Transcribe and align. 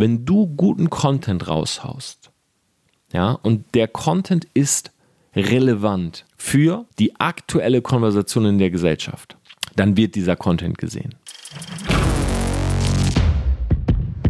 wenn 0.00 0.24
du 0.24 0.46
guten 0.46 0.88
Content 0.88 1.46
raushaust, 1.46 2.30
ja, 3.12 3.32
und 3.32 3.74
der 3.74 3.86
Content 3.86 4.46
ist 4.54 4.92
relevant 5.36 6.24
für 6.36 6.86
die 6.98 7.20
aktuelle 7.20 7.82
Konversation 7.82 8.46
in 8.46 8.58
der 8.58 8.70
Gesellschaft, 8.70 9.36
dann 9.76 9.96
wird 9.96 10.14
dieser 10.14 10.36
Content 10.36 10.78
gesehen. 10.78 11.14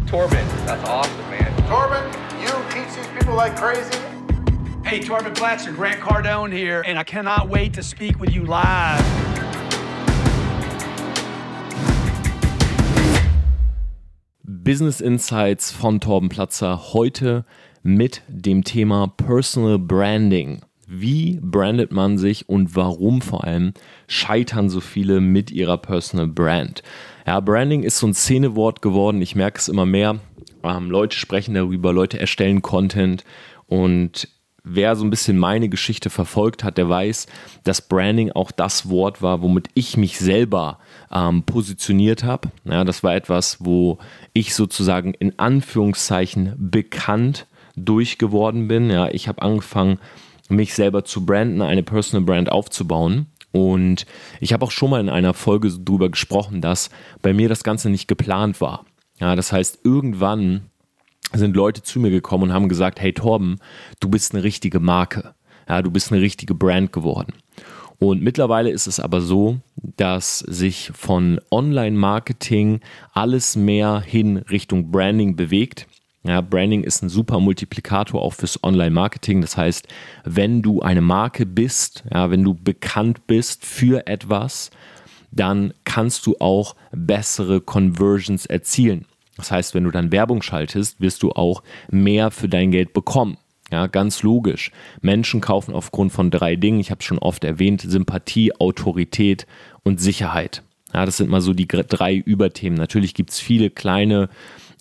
Torben, 0.09 0.37
that's 0.65 0.83
awesome, 0.89 1.13
man. 1.29 1.47
Torben, 1.69 2.03
you 2.41 2.49
teach 2.69 2.93
these 2.93 3.07
people 3.17 3.35
like 3.35 3.55
crazy. 3.55 3.97
Hey, 4.83 4.99
Torben 4.99 5.33
Blatcher, 5.33 5.71
Grant 5.71 6.01
Cardone 6.01 6.51
here, 6.51 6.83
and 6.85 6.99
I 6.99 7.03
cannot 7.03 7.47
wait 7.49 7.73
to 7.75 7.81
speak 7.81 8.19
with 8.19 8.35
you 8.35 8.43
live. 8.43 9.20
Business 14.63 15.01
Insights 15.01 15.71
von 15.71 15.99
Torben 15.99 16.29
Platzer 16.29 16.93
heute 16.93 17.45
mit 17.81 18.21
dem 18.27 18.63
Thema 18.63 19.07
Personal 19.07 19.79
Branding. 19.79 20.61
Wie 20.87 21.39
brandet 21.41 21.91
man 21.91 22.19
sich 22.19 22.47
und 22.47 22.75
warum 22.75 23.23
vor 23.23 23.43
allem 23.43 23.73
scheitern 24.07 24.69
so 24.69 24.79
viele 24.79 25.19
mit 25.19 25.49
ihrer 25.49 25.79
Personal 25.79 26.27
Brand? 26.27 26.83
Ja, 27.25 27.39
Branding 27.39 27.81
ist 27.81 27.97
so 27.97 28.05
ein 28.05 28.13
Szenewort 28.13 28.83
geworden. 28.83 29.19
Ich 29.23 29.35
merke 29.35 29.57
es 29.57 29.67
immer 29.67 29.87
mehr. 29.87 30.19
Ähm, 30.63 30.91
Leute 30.91 31.17
sprechen 31.17 31.55
darüber, 31.55 31.91
Leute 31.91 32.19
erstellen 32.19 32.61
Content 32.61 33.23
und 33.65 34.27
wer 34.63 34.95
so 34.95 35.03
ein 35.03 35.09
bisschen 35.09 35.37
meine 35.37 35.69
Geschichte 35.69 36.09
verfolgt 36.09 36.63
hat, 36.63 36.77
der 36.77 36.89
weiß, 36.89 37.27
dass 37.63 37.81
Branding 37.81 38.31
auch 38.31 38.51
das 38.51 38.89
Wort 38.89 39.21
war, 39.21 39.41
womit 39.41 39.69
ich 39.73 39.97
mich 39.97 40.19
selber 40.19 40.79
ähm, 41.11 41.43
positioniert 41.43 42.23
habe. 42.23 42.49
Ja, 42.65 42.83
das 42.83 43.03
war 43.03 43.15
etwas, 43.15 43.57
wo 43.59 43.97
ich 44.33 44.53
sozusagen 44.53 45.13
in 45.15 45.37
Anführungszeichen 45.39 46.55
bekannt 46.57 47.47
durchgeworden 47.75 48.67
bin. 48.67 48.89
Ja, 48.89 49.09
ich 49.09 49.27
habe 49.27 49.41
angefangen, 49.41 49.99
mich 50.49 50.73
selber 50.73 51.05
zu 51.05 51.25
branden, 51.25 51.61
eine 51.61 51.83
Personal 51.83 52.25
Brand 52.25 52.51
aufzubauen. 52.51 53.27
Und 53.51 54.05
ich 54.39 54.53
habe 54.53 54.65
auch 54.65 54.71
schon 54.71 54.89
mal 54.89 55.01
in 55.01 55.09
einer 55.09 55.33
Folge 55.33 55.69
darüber 55.69 56.09
gesprochen, 56.09 56.61
dass 56.61 56.89
bei 57.21 57.33
mir 57.33 57.49
das 57.49 57.63
Ganze 57.63 57.89
nicht 57.89 58.07
geplant 58.07 58.61
war. 58.61 58.85
Ja, 59.19 59.35
das 59.35 59.51
heißt, 59.51 59.79
irgendwann 59.83 60.70
sind 61.39 61.55
Leute 61.55 61.83
zu 61.83 61.99
mir 61.99 62.09
gekommen 62.09 62.45
und 62.45 62.53
haben 62.53 62.69
gesagt, 62.69 62.99
hey 62.99 63.13
Torben, 63.13 63.59
du 63.99 64.09
bist 64.09 64.33
eine 64.33 64.43
richtige 64.43 64.79
Marke. 64.79 65.33
Ja, 65.67 65.81
du 65.81 65.91
bist 65.91 66.11
eine 66.11 66.21
richtige 66.21 66.53
Brand 66.53 66.91
geworden. 66.91 67.33
Und 67.99 68.23
mittlerweile 68.23 68.71
ist 68.71 68.87
es 68.87 68.99
aber 68.99 69.21
so, 69.21 69.59
dass 69.75 70.39
sich 70.39 70.91
von 70.93 71.39
Online-Marketing 71.51 72.79
alles 73.13 73.55
mehr 73.55 74.01
hin 74.01 74.37
Richtung 74.37 74.91
Branding 74.91 75.35
bewegt. 75.35 75.87
Ja, 76.23 76.41
Branding 76.41 76.83
ist 76.83 77.03
ein 77.03 77.09
super 77.09 77.39
Multiplikator 77.39 78.21
auch 78.21 78.33
fürs 78.33 78.63
Online-Marketing. 78.63 79.41
Das 79.41 79.55
heißt, 79.55 79.87
wenn 80.23 80.63
du 80.63 80.81
eine 80.81 81.01
Marke 81.01 81.45
bist, 81.45 82.03
ja, 82.11 82.31
wenn 82.31 82.43
du 82.43 82.55
bekannt 82.55 83.27
bist 83.27 83.65
für 83.65 84.07
etwas, 84.07 84.71
dann 85.31 85.73
kannst 85.83 86.25
du 86.25 86.35
auch 86.39 86.75
bessere 86.91 87.61
Conversions 87.61 88.45
erzielen. 88.45 89.05
Das 89.37 89.51
heißt, 89.51 89.73
wenn 89.73 89.85
du 89.85 89.91
dann 89.91 90.11
Werbung 90.11 90.41
schaltest, 90.41 91.01
wirst 91.01 91.23
du 91.23 91.31
auch 91.31 91.63
mehr 91.89 92.31
für 92.31 92.49
dein 92.49 92.71
Geld 92.71 92.93
bekommen. 92.93 93.37
Ja, 93.71 93.87
ganz 93.87 94.21
logisch. 94.21 94.71
Menschen 95.01 95.39
kaufen 95.39 95.73
aufgrund 95.73 96.11
von 96.11 96.29
drei 96.29 96.57
Dingen, 96.57 96.81
ich 96.81 96.91
habe 96.91 96.99
es 96.99 97.05
schon 97.05 97.19
oft 97.19 97.45
erwähnt, 97.45 97.81
Sympathie, 97.81 98.53
Autorität 98.59 99.47
und 99.83 100.01
Sicherheit. 100.01 100.61
Ja, 100.93 101.05
das 101.05 101.15
sind 101.15 101.29
mal 101.29 101.39
so 101.39 101.53
die 101.53 101.67
drei 101.67 102.15
Überthemen. 102.15 102.77
Natürlich 102.77 103.13
gibt 103.13 103.29
es 103.29 103.39
viele 103.39 103.69
kleine 103.69 104.27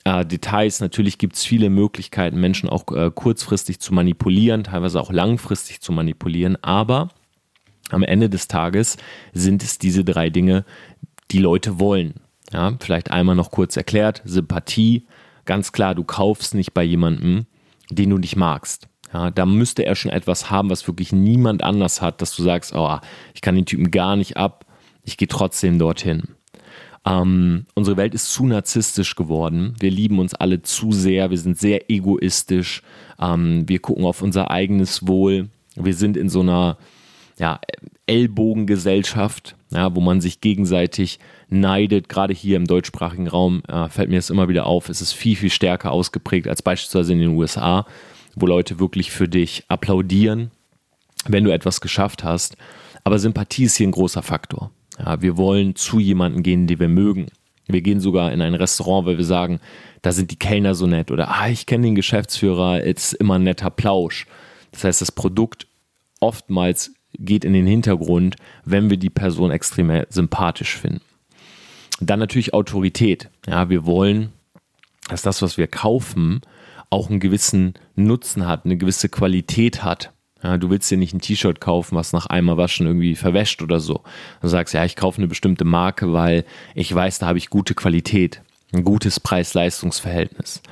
äh, 0.04 0.26
Details, 0.26 0.80
natürlich 0.80 1.18
gibt 1.18 1.36
es 1.36 1.44
viele 1.44 1.70
Möglichkeiten, 1.70 2.40
Menschen 2.40 2.68
auch 2.68 2.84
äh, 2.92 3.12
kurzfristig 3.14 3.78
zu 3.78 3.94
manipulieren, 3.94 4.64
teilweise 4.64 5.00
auch 5.00 5.12
langfristig 5.12 5.80
zu 5.80 5.92
manipulieren, 5.92 6.56
aber 6.62 7.10
am 7.90 8.02
Ende 8.02 8.28
des 8.28 8.48
Tages 8.48 8.96
sind 9.32 9.62
es 9.62 9.78
diese 9.78 10.04
drei 10.04 10.30
Dinge, 10.30 10.64
die 11.30 11.38
Leute 11.38 11.78
wollen. 11.78 12.14
Ja, 12.52 12.74
vielleicht 12.80 13.10
einmal 13.10 13.36
noch 13.36 13.50
kurz 13.50 13.76
erklärt, 13.76 14.22
Sympathie, 14.24 15.06
ganz 15.44 15.72
klar, 15.72 15.94
du 15.94 16.04
kaufst 16.04 16.54
nicht 16.54 16.74
bei 16.74 16.82
jemandem, 16.82 17.46
den 17.90 18.10
du 18.10 18.18
nicht 18.18 18.36
magst. 18.36 18.88
Ja, 19.12 19.30
da 19.30 19.46
müsste 19.46 19.84
er 19.84 19.94
schon 19.94 20.12
etwas 20.12 20.50
haben, 20.50 20.70
was 20.70 20.86
wirklich 20.86 21.12
niemand 21.12 21.64
anders 21.64 22.00
hat, 22.00 22.22
dass 22.22 22.34
du 22.34 22.42
sagst, 22.42 22.74
oh, 22.74 22.98
ich 23.34 23.40
kann 23.40 23.56
den 23.56 23.66
Typen 23.66 23.90
gar 23.90 24.16
nicht 24.16 24.36
ab, 24.36 24.64
ich 25.04 25.16
gehe 25.16 25.28
trotzdem 25.28 25.78
dorthin. 25.78 26.22
Ähm, 27.04 27.64
unsere 27.74 27.96
Welt 27.96 28.14
ist 28.14 28.30
zu 28.32 28.46
narzisstisch 28.46 29.16
geworden. 29.16 29.74
Wir 29.80 29.90
lieben 29.90 30.18
uns 30.18 30.34
alle 30.34 30.62
zu 30.62 30.92
sehr. 30.92 31.30
Wir 31.30 31.38
sind 31.38 31.58
sehr 31.58 31.90
egoistisch. 31.90 32.82
Ähm, 33.18 33.66
wir 33.66 33.78
gucken 33.78 34.04
auf 34.04 34.20
unser 34.20 34.50
eigenes 34.50 35.06
Wohl. 35.06 35.48
Wir 35.76 35.94
sind 35.94 36.16
in 36.16 36.28
so 36.28 36.40
einer 36.40 36.76
ja, 37.40 37.58
Ellbogengesellschaft, 38.06 39.56
ja, 39.70 39.94
wo 39.94 40.00
man 40.00 40.20
sich 40.20 40.42
gegenseitig 40.42 41.18
neidet. 41.48 42.08
Gerade 42.10 42.34
hier 42.34 42.58
im 42.58 42.66
deutschsprachigen 42.66 43.28
Raum 43.28 43.62
äh, 43.66 43.88
fällt 43.88 44.10
mir 44.10 44.16
das 44.16 44.28
immer 44.28 44.48
wieder 44.48 44.66
auf. 44.66 44.90
Es 44.90 45.00
ist 45.00 45.14
viel, 45.14 45.36
viel 45.36 45.50
stärker 45.50 45.90
ausgeprägt 45.90 46.46
als 46.46 46.60
beispielsweise 46.60 47.14
in 47.14 47.20
den 47.20 47.30
USA, 47.30 47.86
wo 48.36 48.46
Leute 48.46 48.78
wirklich 48.78 49.10
für 49.10 49.26
dich 49.26 49.64
applaudieren, 49.68 50.50
wenn 51.26 51.44
du 51.44 51.50
etwas 51.50 51.80
geschafft 51.80 52.24
hast. 52.24 52.56
Aber 53.04 53.18
Sympathie 53.18 53.64
ist 53.64 53.76
hier 53.76 53.88
ein 53.88 53.92
großer 53.92 54.22
Faktor. 54.22 54.70
Ja, 54.98 55.22
wir 55.22 55.38
wollen 55.38 55.74
zu 55.76 55.98
jemandem 55.98 56.42
gehen, 56.42 56.66
den 56.66 56.78
wir 56.78 56.88
mögen. 56.88 57.28
Wir 57.66 57.80
gehen 57.80 58.00
sogar 58.00 58.32
in 58.32 58.42
ein 58.42 58.54
Restaurant, 58.54 59.06
weil 59.06 59.16
wir 59.16 59.24
sagen, 59.24 59.60
da 60.02 60.12
sind 60.12 60.30
die 60.30 60.38
Kellner 60.38 60.74
so 60.74 60.86
nett 60.86 61.10
oder 61.10 61.30
ah, 61.30 61.48
ich 61.48 61.64
kenne 61.64 61.86
den 61.86 61.94
Geschäftsführer, 61.94 62.82
ist 62.82 63.14
immer 63.14 63.36
ein 63.36 63.44
netter 63.44 63.70
Plausch. 63.70 64.26
Das 64.72 64.84
heißt, 64.84 65.00
das 65.00 65.12
Produkt 65.12 65.66
oftmals 66.20 66.92
geht 67.20 67.44
in 67.44 67.52
den 67.52 67.66
Hintergrund, 67.66 68.36
wenn 68.64 68.90
wir 68.90 68.96
die 68.96 69.10
Person 69.10 69.50
extrem 69.50 70.04
sympathisch 70.08 70.76
finden. 70.76 71.02
Dann 72.00 72.18
natürlich 72.18 72.54
Autorität. 72.54 73.28
Ja, 73.46 73.68
wir 73.68 73.86
wollen, 73.86 74.32
dass 75.08 75.22
das, 75.22 75.42
was 75.42 75.58
wir 75.58 75.66
kaufen, 75.66 76.40
auch 76.88 77.10
einen 77.10 77.20
gewissen 77.20 77.74
Nutzen 77.94 78.46
hat, 78.46 78.64
eine 78.64 78.76
gewisse 78.76 79.08
Qualität 79.08 79.84
hat. 79.84 80.12
Ja, 80.42 80.56
du 80.56 80.70
willst 80.70 80.90
dir 80.90 80.96
nicht 80.96 81.12
ein 81.12 81.20
T-Shirt 81.20 81.60
kaufen, 81.60 81.96
was 81.96 82.14
nach 82.14 82.26
einmal 82.26 82.56
waschen 82.56 82.86
irgendwie 82.86 83.14
verwäscht 83.14 83.60
oder 83.60 83.78
so. 83.78 84.02
Du 84.40 84.48
sagst, 84.48 84.72
ja, 84.72 84.84
ich 84.84 84.96
kaufe 84.96 85.18
eine 85.18 85.28
bestimmte 85.28 85.64
Marke, 85.64 86.14
weil 86.14 86.44
ich 86.74 86.92
weiß, 86.94 87.18
da 87.18 87.26
habe 87.26 87.38
ich 87.38 87.50
gute 87.50 87.74
Qualität, 87.74 88.40
ein 88.72 88.82
gutes 88.82 89.20
Preis-Leistungs-Verhältnis. 89.20 90.62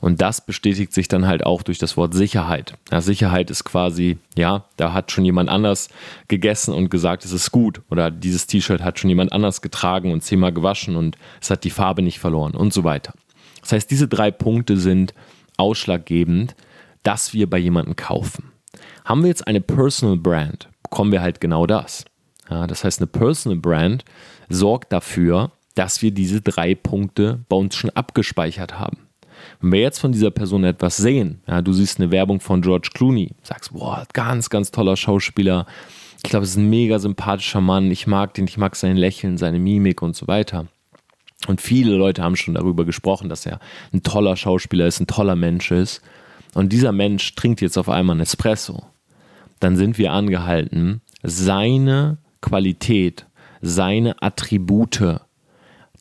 Und 0.00 0.22
das 0.22 0.44
bestätigt 0.44 0.94
sich 0.94 1.08
dann 1.08 1.26
halt 1.26 1.44
auch 1.44 1.62
durch 1.62 1.78
das 1.78 1.96
Wort 1.96 2.14
Sicherheit. 2.14 2.74
Ja, 2.90 3.00
Sicherheit 3.00 3.50
ist 3.50 3.64
quasi, 3.64 4.16
ja, 4.36 4.64
da 4.76 4.92
hat 4.92 5.12
schon 5.12 5.24
jemand 5.24 5.50
anders 5.50 5.90
gegessen 6.28 6.72
und 6.72 6.90
gesagt, 6.90 7.24
es 7.24 7.32
ist 7.32 7.50
gut. 7.52 7.82
Oder 7.90 8.10
dieses 8.10 8.46
T-Shirt 8.46 8.82
hat 8.82 8.98
schon 8.98 9.10
jemand 9.10 9.32
anders 9.32 9.60
getragen 9.60 10.12
und 10.12 10.22
zehnmal 10.22 10.52
gewaschen 10.52 10.96
und 10.96 11.16
es 11.40 11.50
hat 11.50 11.64
die 11.64 11.70
Farbe 11.70 12.02
nicht 12.02 12.18
verloren 12.18 12.54
und 12.54 12.72
so 12.72 12.82
weiter. 12.82 13.12
Das 13.60 13.72
heißt, 13.72 13.90
diese 13.90 14.08
drei 14.08 14.30
Punkte 14.30 14.78
sind 14.78 15.12
ausschlaggebend, 15.58 16.54
dass 17.02 17.34
wir 17.34 17.48
bei 17.48 17.58
jemandem 17.58 17.96
kaufen. 17.96 18.52
Haben 19.04 19.22
wir 19.22 19.28
jetzt 19.28 19.46
eine 19.46 19.60
Personal 19.60 20.16
Brand, 20.16 20.68
bekommen 20.82 21.12
wir 21.12 21.20
halt 21.20 21.40
genau 21.40 21.66
das. 21.66 22.04
Ja, 22.48 22.66
das 22.66 22.84
heißt, 22.84 23.00
eine 23.00 23.06
Personal 23.06 23.58
Brand 23.58 24.04
sorgt 24.48 24.92
dafür, 24.92 25.52
dass 25.74 26.02
wir 26.02 26.10
diese 26.10 26.40
drei 26.40 26.74
Punkte 26.74 27.44
bei 27.48 27.56
uns 27.56 27.76
schon 27.76 27.90
abgespeichert 27.90 28.78
haben. 28.78 29.09
Wenn 29.60 29.72
wir 29.72 29.80
jetzt 29.80 29.98
von 29.98 30.12
dieser 30.12 30.30
Person 30.30 30.64
etwas 30.64 30.96
sehen, 30.96 31.42
ja, 31.46 31.60
du 31.60 31.72
siehst 31.72 32.00
eine 32.00 32.10
Werbung 32.10 32.40
von 32.40 32.62
George 32.62 32.90
Clooney, 32.94 33.32
sagst, 33.42 33.72
boah, 33.72 34.06
ganz, 34.12 34.48
ganz 34.48 34.70
toller 34.70 34.96
Schauspieler, 34.96 35.66
ich 36.22 36.30
glaube, 36.30 36.44
es 36.44 36.50
ist 36.50 36.56
ein 36.56 36.70
mega 36.70 36.98
sympathischer 36.98 37.60
Mann, 37.60 37.90
ich 37.90 38.06
mag 38.06 38.34
den, 38.34 38.46
ich 38.46 38.58
mag 38.58 38.76
sein 38.76 38.96
Lächeln, 38.96 39.38
seine 39.38 39.58
Mimik 39.58 40.02
und 40.02 40.16
so 40.16 40.26
weiter. 40.28 40.66
Und 41.46 41.60
viele 41.60 41.94
Leute 41.96 42.22
haben 42.22 42.36
schon 42.36 42.54
darüber 42.54 42.84
gesprochen, 42.84 43.28
dass 43.28 43.46
er 43.46 43.60
ein 43.92 44.02
toller 44.02 44.36
Schauspieler 44.36 44.86
ist, 44.86 45.00
ein 45.00 45.06
toller 45.06 45.36
Mensch 45.36 45.70
ist. 45.70 46.02
Und 46.54 46.72
dieser 46.72 46.92
Mensch 46.92 47.34
trinkt 47.34 47.60
jetzt 47.60 47.78
auf 47.78 47.88
einmal 47.88 48.14
einen 48.14 48.22
Espresso. 48.22 48.84
Dann 49.60 49.76
sind 49.76 49.96
wir 49.96 50.12
angehalten, 50.12 51.00
seine 51.22 52.18
Qualität, 52.42 53.26
seine 53.62 54.22
Attribute 54.22 55.20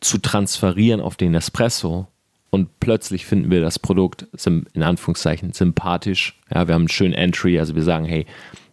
zu 0.01 0.17
transferieren 0.17 1.01
auf 1.01 1.15
den 1.15 1.35
Espresso 1.35 2.07
und 2.49 2.79
plötzlich 2.79 3.25
finden 3.25 3.51
wir 3.51 3.61
das 3.61 3.79
Produkt 3.79 4.27
in 4.73 4.83
Anführungszeichen 4.83 5.53
sympathisch. 5.53 6.39
Ja, 6.53 6.67
wir 6.67 6.73
haben 6.73 6.83
einen 6.83 6.89
schönen 6.89 7.13
Entry, 7.13 7.59
also 7.59 7.75
wir 7.75 7.83
sagen, 7.83 8.05
hey, 8.05 8.25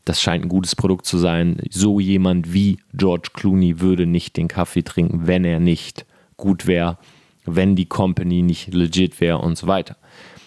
das 0.04 0.22
scheint 0.22 0.44
ein 0.44 0.48
gutes 0.48 0.76
Produkt 0.76 1.04
zu 1.04 1.18
sein. 1.18 1.58
So 1.70 2.00
jemand 2.00 2.52
wie 2.52 2.78
George 2.94 3.30
Clooney 3.34 3.80
würde 3.80 4.06
nicht 4.06 4.36
den 4.36 4.48
Kaffee 4.48 4.82
trinken, 4.82 5.26
wenn 5.26 5.44
er 5.44 5.60
nicht 5.60 6.06
gut 6.36 6.66
wäre, 6.66 6.96
wenn 7.44 7.76
die 7.76 7.86
Company 7.86 8.42
nicht 8.42 8.72
legit 8.72 9.20
wäre 9.20 9.38
und 9.38 9.58
so 9.58 9.66
weiter. 9.66 9.96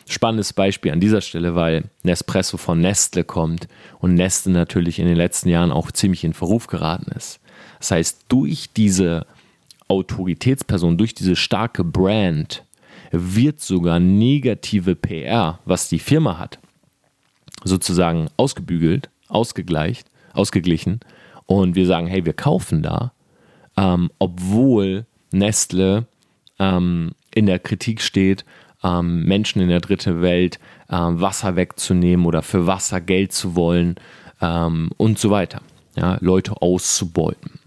Spannendes 0.08 0.54
Beispiel 0.54 0.92
an 0.92 1.00
dieser 1.00 1.22
Stelle, 1.22 1.54
weil 1.56 1.84
Nespresso 2.04 2.58
von 2.58 2.80
Nestle 2.80 3.24
kommt 3.24 3.68
und 4.00 4.16
Nestle 4.16 4.54
natürlich 4.54 4.98
in 4.98 5.06
den 5.06 5.18
letzten 5.18 5.50
Jahren 5.50 5.72
auch 5.72 5.92
ziemlich 5.92 6.24
in 6.24 6.34
Verruf 6.34 6.66
geraten 6.66 7.12
ist. 7.12 7.40
Das 7.78 7.92
heißt, 7.92 8.26
durch 8.28 8.70
diese 8.76 9.28
Autoritätsperson, 9.88 10.98
durch 10.98 11.14
diese 11.14 11.36
starke 11.36 11.84
Brand, 11.84 12.64
wird 13.12 13.62
sogar 13.62 14.00
negative 14.00 14.96
PR, 14.96 15.60
was 15.66 15.90
die 15.90 16.00
Firma 16.00 16.38
hat, 16.38 16.60
sozusagen 17.64 18.30
ausgebügelt, 18.38 19.10
ausgegleicht, 19.28 20.10
ausgeglichen. 20.34 21.00
Und 21.46 21.76
wir 21.76 21.86
sagen, 21.86 22.08
hey, 22.08 22.26
wir 22.26 22.34
kaufen 22.34 22.84
da, 22.84 23.14
ähm, 23.76 24.12
obwohl 24.20 25.06
Nestle 25.32 26.06
ähm, 26.60 27.12
in 27.34 27.46
der 27.46 27.60
Kritik 27.60 28.02
steht, 28.02 28.46
ähm, 28.84 29.24
Menschen 29.24 29.62
in 29.62 29.70
der 29.70 29.82
dritten 29.82 30.22
Welt 30.22 30.60
ähm, 30.90 31.20
Wasser 31.20 31.56
wegzunehmen 31.56 32.26
oder 32.26 32.42
für 32.42 32.68
Wasser 32.68 33.02
Geld 33.02 33.34
zu 33.34 33.56
wollen 33.56 33.96
ähm, 34.42 34.92
und 34.98 35.20
so 35.20 35.30
weiter. 35.30 35.62
Ja, 35.96 36.18
Leute 36.22 36.62
auszubeuten. 36.62 37.60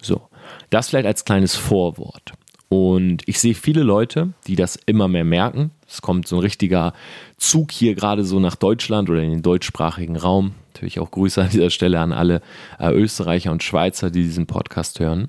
So, 0.00 0.28
das 0.70 0.88
vielleicht 0.88 1.06
als 1.06 1.24
kleines 1.24 1.54
Vorwort. 1.54 2.32
Und 2.72 3.28
ich 3.28 3.38
sehe 3.38 3.52
viele 3.52 3.82
Leute, 3.82 4.32
die 4.46 4.56
das 4.56 4.76
immer 4.86 5.06
mehr 5.06 5.24
merken. 5.24 5.72
Es 5.86 6.00
kommt 6.00 6.26
so 6.26 6.36
ein 6.36 6.40
richtiger 6.40 6.94
Zug 7.36 7.70
hier 7.70 7.94
gerade 7.94 8.24
so 8.24 8.40
nach 8.40 8.56
Deutschland 8.56 9.10
oder 9.10 9.20
in 9.20 9.30
den 9.30 9.42
deutschsprachigen 9.42 10.16
Raum. 10.16 10.54
Natürlich 10.72 10.98
auch 10.98 11.10
Grüße 11.10 11.42
an 11.42 11.50
dieser 11.50 11.68
Stelle 11.68 12.00
an 12.00 12.14
alle 12.14 12.40
äh, 12.78 12.90
Österreicher 12.90 13.52
und 13.52 13.62
Schweizer, 13.62 14.10
die 14.10 14.22
diesen 14.22 14.46
Podcast 14.46 15.00
hören. 15.00 15.28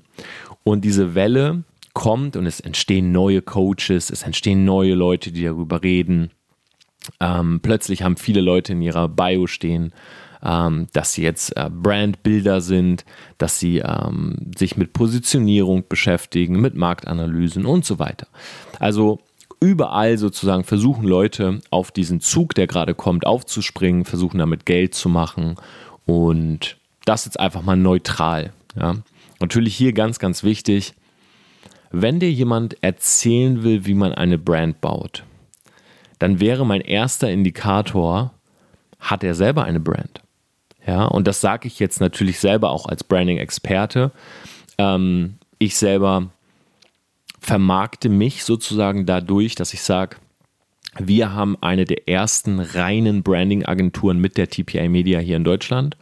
Und 0.62 0.86
diese 0.86 1.14
Welle 1.14 1.64
kommt 1.92 2.36
und 2.36 2.46
es 2.46 2.60
entstehen 2.60 3.12
neue 3.12 3.42
Coaches, 3.42 4.08
es 4.08 4.22
entstehen 4.22 4.64
neue 4.64 4.94
Leute, 4.94 5.30
die 5.30 5.44
darüber 5.44 5.82
reden. 5.82 6.30
Ähm, 7.20 7.60
plötzlich 7.60 8.02
haben 8.02 8.16
viele 8.16 8.40
Leute 8.40 8.72
in 8.72 8.80
ihrer 8.80 9.06
Bio 9.06 9.46
stehen, 9.48 9.92
ähm, 10.44 10.86
dass 10.92 11.14
sie 11.14 11.22
jetzt 11.22 11.56
äh, 11.56 11.70
Brandbilder 11.70 12.60
sind, 12.60 13.04
dass 13.38 13.58
sie 13.58 13.78
ähm, 13.78 14.52
sich 14.56 14.76
mit 14.76 14.92
Positionierung 14.92 15.84
beschäftigen, 15.88 16.60
mit 16.60 16.74
Marktanalysen 16.74 17.64
und 17.64 17.84
so 17.84 17.98
weiter. 17.98 18.26
Also 18.78 19.20
überall 19.60 20.18
sozusagen 20.18 20.64
versuchen 20.64 21.04
Leute 21.04 21.60
auf 21.70 21.90
diesen 21.90 22.20
Zug, 22.20 22.54
der 22.54 22.66
gerade 22.66 22.94
kommt, 22.94 23.26
aufzuspringen, 23.26 24.04
versuchen 24.04 24.38
damit 24.38 24.66
Geld 24.66 24.94
zu 24.94 25.08
machen 25.08 25.56
und 26.04 26.76
das 27.06 27.24
jetzt 27.24 27.40
einfach 27.40 27.62
mal 27.62 27.76
neutral. 27.76 28.52
Ja. 28.76 28.96
Natürlich 29.40 29.76
hier 29.76 29.92
ganz, 29.92 30.18
ganz 30.18 30.42
wichtig, 30.42 30.94
wenn 31.90 32.18
dir 32.18 32.30
jemand 32.30 32.82
erzählen 32.82 33.62
will, 33.62 33.86
wie 33.86 33.94
man 33.94 34.12
eine 34.12 34.36
Brand 34.36 34.80
baut, 34.80 35.24
dann 36.18 36.40
wäre 36.40 36.66
mein 36.66 36.80
erster 36.80 37.30
Indikator, 37.30 38.32
hat 38.98 39.22
er 39.22 39.34
selber 39.34 39.64
eine 39.64 39.80
Brand? 39.80 40.22
Ja, 40.86 41.04
und 41.04 41.26
das 41.26 41.40
sage 41.40 41.66
ich 41.66 41.78
jetzt 41.78 42.00
natürlich 42.00 42.38
selber 42.38 42.70
auch 42.70 42.86
als 42.86 43.04
Branding-Experte. 43.04 44.10
Ähm, 44.78 45.36
ich 45.58 45.76
selber 45.76 46.30
vermarkte 47.40 48.08
mich 48.08 48.44
sozusagen 48.44 49.06
dadurch, 49.06 49.54
dass 49.54 49.74
ich 49.74 49.82
sage, 49.82 50.16
wir 50.98 51.32
haben 51.32 51.56
eine 51.60 51.84
der 51.84 52.08
ersten 52.08 52.60
reinen 52.60 53.22
Branding-Agenturen 53.22 54.18
mit 54.18 54.36
der 54.36 54.48
TPI 54.48 54.88
Media 54.88 55.18
hier 55.18 55.36
in 55.36 55.44
Deutschland. 55.44 55.96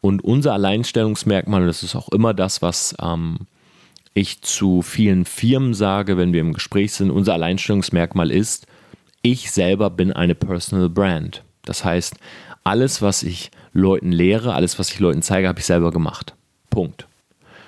Und 0.00 0.22
unser 0.22 0.52
Alleinstellungsmerkmal, 0.52 1.66
das 1.66 1.82
ist 1.82 1.94
auch 1.94 2.08
immer 2.10 2.34
das, 2.34 2.60
was 2.60 2.94
ähm, 3.00 3.46
ich 4.12 4.42
zu 4.42 4.82
vielen 4.82 5.24
Firmen 5.24 5.74
sage, 5.74 6.16
wenn 6.16 6.32
wir 6.32 6.40
im 6.40 6.52
Gespräch 6.52 6.92
sind, 6.92 7.10
unser 7.10 7.34
Alleinstellungsmerkmal 7.34 8.30
ist, 8.30 8.66
ich 9.22 9.50
selber 9.50 9.88
bin 9.90 10.12
eine 10.12 10.34
Personal 10.34 10.90
Brand. 10.90 11.42
Das 11.64 11.84
heißt, 11.84 12.16
alles, 12.64 13.00
was 13.00 13.22
ich 13.22 13.50
Leuten 13.74 14.12
lehre, 14.12 14.54
alles, 14.54 14.78
was 14.78 14.90
ich 14.90 15.00
Leuten 15.00 15.20
zeige, 15.20 15.48
habe 15.48 15.58
ich 15.58 15.66
selber 15.66 15.90
gemacht. 15.90 16.34
Punkt. 16.70 17.06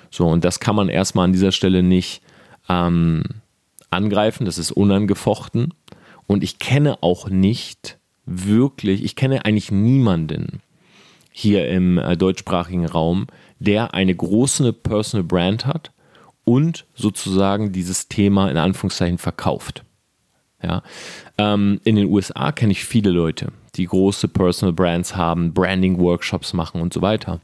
So, 0.09 0.25
und 0.27 0.43
das 0.43 0.59
kann 0.59 0.75
man 0.75 0.89
erstmal 0.89 1.25
an 1.25 1.33
dieser 1.33 1.51
Stelle 1.51 1.83
nicht 1.83 2.21
ähm, 2.69 3.23
angreifen, 3.91 4.45
das 4.45 4.57
ist 4.57 4.71
unangefochten. 4.71 5.73
Und 6.25 6.43
ich 6.43 6.59
kenne 6.59 7.03
auch 7.03 7.29
nicht 7.29 7.97
wirklich, 8.25 9.03
ich 9.03 9.15
kenne 9.15 9.45
eigentlich 9.45 9.71
niemanden 9.71 10.61
hier 11.31 11.69
im 11.69 11.97
äh, 11.97 12.17
deutschsprachigen 12.17 12.85
Raum, 12.85 13.27
der 13.59 13.93
eine 13.93 14.15
große 14.15 14.73
Personal 14.73 15.23
Brand 15.23 15.65
hat 15.65 15.91
und 16.43 16.85
sozusagen 16.95 17.71
dieses 17.71 18.07
Thema 18.07 18.49
in 18.49 18.57
Anführungszeichen 18.57 19.17
verkauft. 19.17 19.83
Ja. 20.63 20.81
Ähm, 21.37 21.79
in 21.83 21.95
den 21.95 22.07
USA 22.07 22.51
kenne 22.51 22.71
ich 22.71 22.83
viele 22.83 23.11
Leute, 23.11 23.51
die 23.77 23.85
große 23.85 24.27
Personal 24.27 24.73
Brands 24.73 25.15
haben, 25.15 25.53
Branding-Workshops 25.53 26.53
machen 26.53 26.81
und 26.81 26.93
so 26.93 27.01
weiter. 27.01 27.39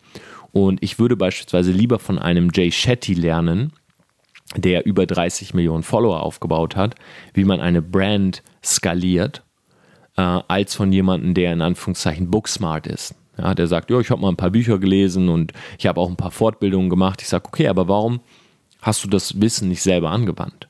Und 0.51 0.83
ich 0.83 0.99
würde 0.99 1.15
beispielsweise 1.15 1.71
lieber 1.71 1.99
von 1.99 2.19
einem 2.19 2.49
Jay 2.53 2.71
Shetty 2.71 3.13
lernen, 3.13 3.73
der 4.55 4.85
über 4.85 5.05
30 5.05 5.53
Millionen 5.53 5.83
Follower 5.83 6.21
aufgebaut 6.21 6.75
hat, 6.75 6.95
wie 7.33 7.43
man 7.43 7.59
eine 7.59 7.81
Brand 7.81 8.43
skaliert, 8.63 9.43
äh, 10.17 10.21
als 10.21 10.75
von 10.75 10.91
jemandem, 10.91 11.33
der 11.33 11.53
in 11.53 11.61
Anführungszeichen 11.61 12.29
booksmart 12.29 12.87
ist. 12.87 13.15
Ja, 13.37 13.55
der 13.55 13.65
sagt, 13.65 13.89
ja, 13.89 13.99
ich 13.99 14.11
habe 14.11 14.21
mal 14.21 14.29
ein 14.29 14.37
paar 14.37 14.51
Bücher 14.51 14.77
gelesen 14.77 15.29
und 15.29 15.53
ich 15.79 15.87
habe 15.87 15.99
auch 15.99 16.09
ein 16.09 16.17
paar 16.17 16.29
Fortbildungen 16.29 16.89
gemacht. 16.89 17.21
Ich 17.23 17.29
sage, 17.29 17.45
okay, 17.45 17.67
aber 17.67 17.87
warum 17.87 18.19
hast 18.83 19.03
du 19.03 19.07
das 19.07 19.41
Wissen 19.41 19.69
nicht 19.69 19.81
selber 19.81 20.11
angewandt. 20.11 20.67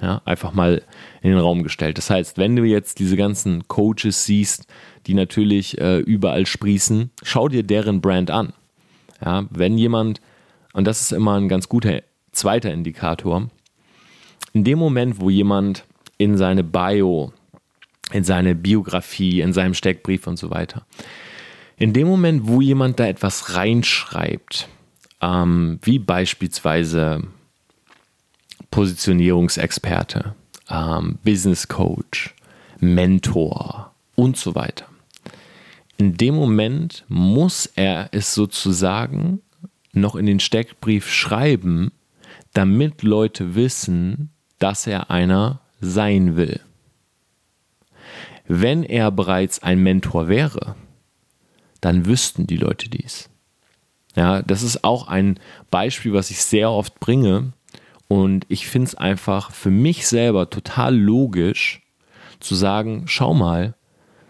Ja, 0.00 0.20
einfach 0.26 0.52
mal 0.52 0.82
in 1.22 1.30
den 1.30 1.38
Raum 1.38 1.62
gestellt. 1.62 1.96
Das 1.96 2.10
heißt, 2.10 2.36
wenn 2.36 2.54
du 2.54 2.64
jetzt 2.64 2.98
diese 2.98 3.16
ganzen 3.16 3.66
Coaches 3.66 4.26
siehst, 4.26 4.66
die 5.06 5.14
natürlich 5.14 5.78
äh, 5.78 5.98
überall 5.98 6.46
sprießen, 6.46 7.10
schau 7.22 7.48
dir 7.48 7.62
deren 7.62 8.00
Brand 8.00 8.30
an. 8.30 8.52
Ja, 9.24 9.46
wenn 9.50 9.78
jemand, 9.78 10.20
und 10.72 10.86
das 10.86 11.00
ist 11.00 11.12
immer 11.12 11.36
ein 11.36 11.48
ganz 11.48 11.68
guter 11.68 12.02
zweiter 12.32 12.72
Indikator, 12.72 13.48
in 14.52 14.64
dem 14.64 14.78
Moment, 14.78 15.20
wo 15.20 15.30
jemand 15.30 15.84
in 16.18 16.36
seine 16.36 16.64
Bio, 16.64 17.32
in 18.12 18.24
seine 18.24 18.54
Biografie, 18.54 19.40
in 19.40 19.52
seinem 19.52 19.74
Steckbrief 19.74 20.26
und 20.26 20.38
so 20.38 20.50
weiter, 20.50 20.86
in 21.76 21.92
dem 21.92 22.08
Moment, 22.08 22.46
wo 22.46 22.60
jemand 22.60 22.98
da 22.98 23.06
etwas 23.06 23.54
reinschreibt, 23.54 24.68
ähm, 25.20 25.78
wie 25.82 25.98
beispielsweise 25.98 27.22
Positionierungsexperte, 28.70 30.34
ähm, 30.70 31.18
Business 31.22 31.68
Coach, 31.68 32.34
Mentor 32.80 33.94
und 34.14 34.36
so 34.36 34.54
weiter. 34.54 34.86
In 35.98 36.16
dem 36.16 36.34
Moment 36.34 37.04
muss 37.08 37.66
er 37.66 38.08
es 38.12 38.34
sozusagen 38.34 39.40
noch 39.92 40.14
in 40.14 40.26
den 40.26 40.40
Steckbrief 40.40 41.10
schreiben, 41.10 41.90
damit 42.52 43.02
Leute 43.02 43.54
wissen, 43.54 44.30
dass 44.58 44.86
er 44.86 45.10
einer 45.10 45.60
sein 45.80 46.36
will. 46.36 46.60
Wenn 48.46 48.82
er 48.82 49.10
bereits 49.10 49.62
ein 49.62 49.82
Mentor 49.82 50.28
wäre, 50.28 50.76
dann 51.80 52.06
wüssten 52.06 52.46
die 52.46 52.56
Leute 52.56 52.88
dies. 52.88 53.28
Ja, 54.14 54.42
das 54.42 54.62
ist 54.62 54.84
auch 54.84 55.08
ein 55.08 55.38
Beispiel, 55.70 56.12
was 56.12 56.30
ich 56.30 56.42
sehr 56.42 56.70
oft 56.70 57.00
bringe, 57.00 57.52
und 58.08 58.46
ich 58.48 58.68
finde 58.68 58.88
es 58.88 58.94
einfach 58.94 59.50
für 59.50 59.70
mich 59.70 60.06
selber 60.06 60.48
total 60.48 60.96
logisch 60.96 61.82
zu 62.38 62.54
sagen, 62.54 63.04
schau 63.06 63.34
mal, 63.34 63.74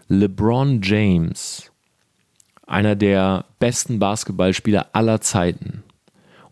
LeBron 0.08 0.80
James, 0.82 1.72
einer 2.66 2.94
der 2.94 3.44
besten 3.58 3.98
Basketballspieler 3.98 4.90
aller 4.92 5.20
Zeiten 5.20 5.82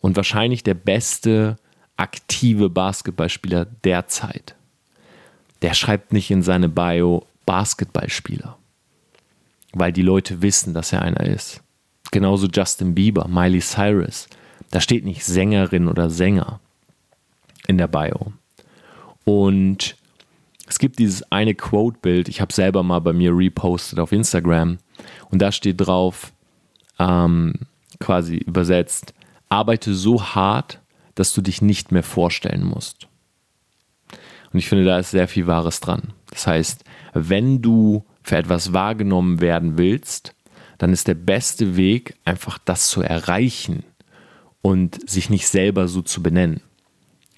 und 0.00 0.16
wahrscheinlich 0.16 0.62
der 0.62 0.74
beste 0.74 1.56
aktive 1.96 2.68
Basketballspieler 2.68 3.66
der 3.84 4.08
Zeit, 4.08 4.56
der 5.62 5.74
schreibt 5.74 6.12
nicht 6.12 6.30
in 6.30 6.42
seine 6.42 6.68
Bio 6.68 7.26
Basketballspieler, 7.46 8.56
weil 9.72 9.92
die 9.92 10.02
Leute 10.02 10.42
wissen, 10.42 10.74
dass 10.74 10.92
er 10.92 11.02
einer 11.02 11.24
ist. 11.24 11.62
Genauso 12.10 12.48
Justin 12.48 12.94
Bieber, 12.94 13.28
Miley 13.28 13.60
Cyrus. 13.60 14.28
Da 14.70 14.80
steht 14.80 15.04
nicht 15.04 15.24
Sängerin 15.24 15.88
oder 15.88 16.10
Sänger 16.10 16.60
in 17.66 17.78
der 17.78 17.88
Bio. 17.88 18.32
Und 19.24 19.96
es 20.66 20.78
gibt 20.78 20.98
dieses 20.98 21.30
eine 21.30 21.54
Quote-Bild, 21.54 22.28
ich 22.28 22.40
habe 22.40 22.52
selber 22.52 22.82
mal 22.82 23.00
bei 23.00 23.12
mir 23.12 23.36
repostet 23.36 23.98
auf 23.98 24.12
Instagram 24.12 24.78
und 25.30 25.42
da 25.42 25.52
steht 25.52 25.80
drauf, 25.80 26.32
ähm, 26.98 27.54
quasi 28.00 28.36
übersetzt, 28.36 29.14
arbeite 29.48 29.94
so 29.94 30.22
hart, 30.22 30.80
dass 31.14 31.32
du 31.32 31.42
dich 31.42 31.62
nicht 31.62 31.92
mehr 31.92 32.02
vorstellen 32.02 32.64
musst. 32.64 33.08
Und 34.52 34.58
ich 34.58 34.68
finde, 34.68 34.84
da 34.84 34.98
ist 34.98 35.10
sehr 35.10 35.28
viel 35.28 35.46
Wahres 35.46 35.80
dran. 35.80 36.12
Das 36.30 36.46
heißt, 36.46 36.84
wenn 37.12 37.60
du 37.60 38.04
für 38.22 38.36
etwas 38.36 38.72
wahrgenommen 38.72 39.40
werden 39.40 39.78
willst, 39.78 40.34
dann 40.78 40.92
ist 40.92 41.08
der 41.08 41.14
beste 41.14 41.76
Weg, 41.76 42.14
einfach 42.24 42.58
das 42.58 42.88
zu 42.88 43.02
erreichen 43.02 43.84
und 44.62 45.08
sich 45.08 45.30
nicht 45.30 45.46
selber 45.46 45.88
so 45.88 46.02
zu 46.02 46.22
benennen. 46.22 46.60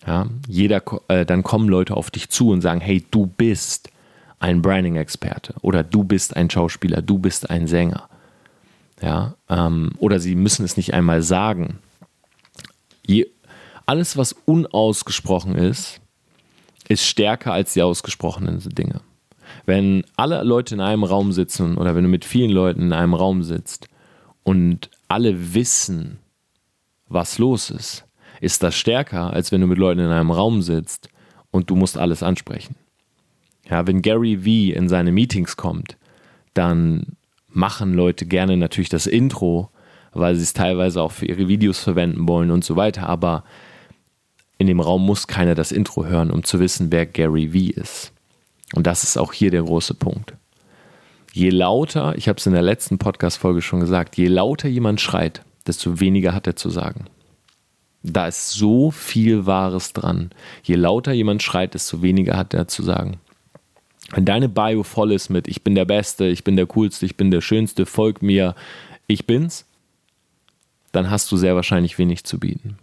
Ja, 0.06 0.26
jeder, 0.46 0.82
äh, 1.08 1.26
dann 1.26 1.42
kommen 1.42 1.68
Leute 1.68 1.96
auf 1.96 2.10
dich 2.10 2.28
zu 2.28 2.50
und 2.50 2.60
sagen, 2.60 2.80
hey, 2.80 3.04
du 3.10 3.26
bist 3.26 3.90
ein 4.38 4.62
Branding-Experte 4.62 5.54
oder 5.62 5.82
du 5.82 6.04
bist 6.04 6.36
ein 6.36 6.48
Schauspieler, 6.48 7.02
du 7.02 7.18
bist 7.18 7.50
ein 7.50 7.66
Sänger. 7.66 8.08
Ja, 9.02 9.34
ähm, 9.48 9.92
oder 9.98 10.20
sie 10.20 10.36
müssen 10.36 10.64
es 10.64 10.76
nicht 10.76 10.94
einmal 10.94 11.22
sagen. 11.22 11.80
Je, 13.04 13.26
alles, 13.84 14.16
was 14.16 14.32
unausgesprochen 14.32 15.54
ist, 15.54 16.00
ist 16.88 17.04
stärker 17.04 17.52
als 17.52 17.75
die 17.75 17.82
ausgesprochenen 17.82 18.60
Dinge. 18.60 19.00
Wenn 19.64 20.04
alle 20.16 20.42
Leute 20.44 20.75
in 20.75 20.80
einem 20.80 21.04
Raum 21.04 21.32
sitzen 21.32 21.76
oder 21.76 21.94
wenn 21.94 22.04
du 22.04 22.10
mit 22.10 22.25
vielen 22.25 22.50
Leuten 22.50 22.82
in 22.82 22.92
einem 22.92 23.14
Raum 23.14 23.42
sitzt 23.42 23.88
und 24.44 24.90
alle 25.08 25.54
wissen, 25.54 26.18
was 27.08 27.38
los 27.38 27.70
ist, 27.70 28.05
ist 28.40 28.62
das 28.62 28.76
stärker, 28.76 29.33
als 29.33 29.52
wenn 29.52 29.61
du 29.61 29.66
mit 29.66 29.78
Leuten 29.78 30.00
in 30.00 30.11
einem 30.11 30.31
Raum 30.31 30.62
sitzt 30.62 31.09
und 31.50 31.71
du 31.71 31.76
musst 31.76 31.99
alles 31.99 32.23
ansprechen. 32.23 32.76
Ja, 33.69 33.87
wenn 33.87 34.02
Gary 34.02 34.45
Vee 34.45 34.73
in 34.73 34.88
seine 34.88 35.12
Meetings 35.12 35.57
kommt, 35.57 35.97
dann 36.55 37.16
machen 37.49 37.95
Leute 37.95 38.26
gerne 38.26 38.57
natürlich 38.57 38.88
das 38.88 39.07
Intro, 39.07 39.71
weil 40.12 40.37
sie 40.37 40.43
es 40.43 40.52
teilweise 40.52 41.02
auch 41.02 41.12
für 41.12 41.26
ihre 41.26 41.49
Videos 41.49 41.81
verwenden 41.81 42.28
wollen 42.28 42.50
und 42.50 42.64
so 42.64 42.76
weiter, 42.76 43.09
aber 43.09 43.45
in 44.59 44.66
dem 44.66 44.81
Raum 44.81 45.05
muss 45.05 45.26
keiner 45.26 45.55
das 45.55 45.73
Intro 45.73 46.07
hören, 46.07 46.31
um 46.31 46.45
zu 46.45 46.61
wissen, 46.61 46.90
wer 46.90 47.07
Gary 47.07 47.52
Vee 47.52 47.71
ist. 47.71 48.12
Und 48.75 48.87
das 48.87 49.02
ist 49.02 49.16
auch 49.16 49.33
hier 49.33 49.50
der 49.50 49.62
große 49.62 49.95
Punkt. 49.95 50.35
Je 51.33 51.50
lauter, 51.50 52.16
ich 52.16 52.28
habe 52.28 52.38
es 52.38 52.47
in 52.47 52.55
der 52.55 52.62
letzten 52.62 52.99
Podcast-Folge 52.99 53.61
schon 53.61 53.81
gesagt, 53.81 54.16
je 54.16 54.28
lauter 54.28 54.69
jemand 54.69 55.00
schreit, 55.00 55.43
desto 55.66 56.00
weniger 56.00 56.33
hat 56.33 56.47
er 56.47 56.57
zu 56.57 56.71
sagen. 56.71 57.05
Da 58.08 58.28
ist 58.28 58.50
so 58.52 58.90
viel 58.90 59.46
Wahres 59.46 59.92
dran. 59.92 60.30
Je 60.62 60.76
lauter 60.76 61.12
jemand 61.12 61.42
schreit, 61.42 61.75
desto 61.75 62.02
weniger 62.02 62.36
hat 62.36 62.54
er 62.54 62.68
zu 62.68 62.82
sagen. 62.82 63.18
Wenn 64.12 64.25
deine 64.25 64.48
Bio 64.48 64.84
voll 64.84 65.12
ist 65.12 65.28
mit 65.28 65.48
Ich 65.48 65.64
bin 65.64 65.75
der 65.75 65.84
Beste, 65.84 66.26
ich 66.26 66.44
bin 66.44 66.56
der 66.56 66.66
Coolste, 66.66 67.04
ich 67.04 67.16
bin 67.16 67.32
der 67.32 67.40
Schönste, 67.40 67.84
folg 67.84 68.22
mir, 68.22 68.54
ich 69.08 69.26
bin's, 69.26 69.66
dann 70.92 71.10
hast 71.10 71.30
du 71.32 71.36
sehr 71.36 71.56
wahrscheinlich 71.56 71.98
wenig 71.98 72.25
zu 72.25 72.38
bieten. 72.38 72.78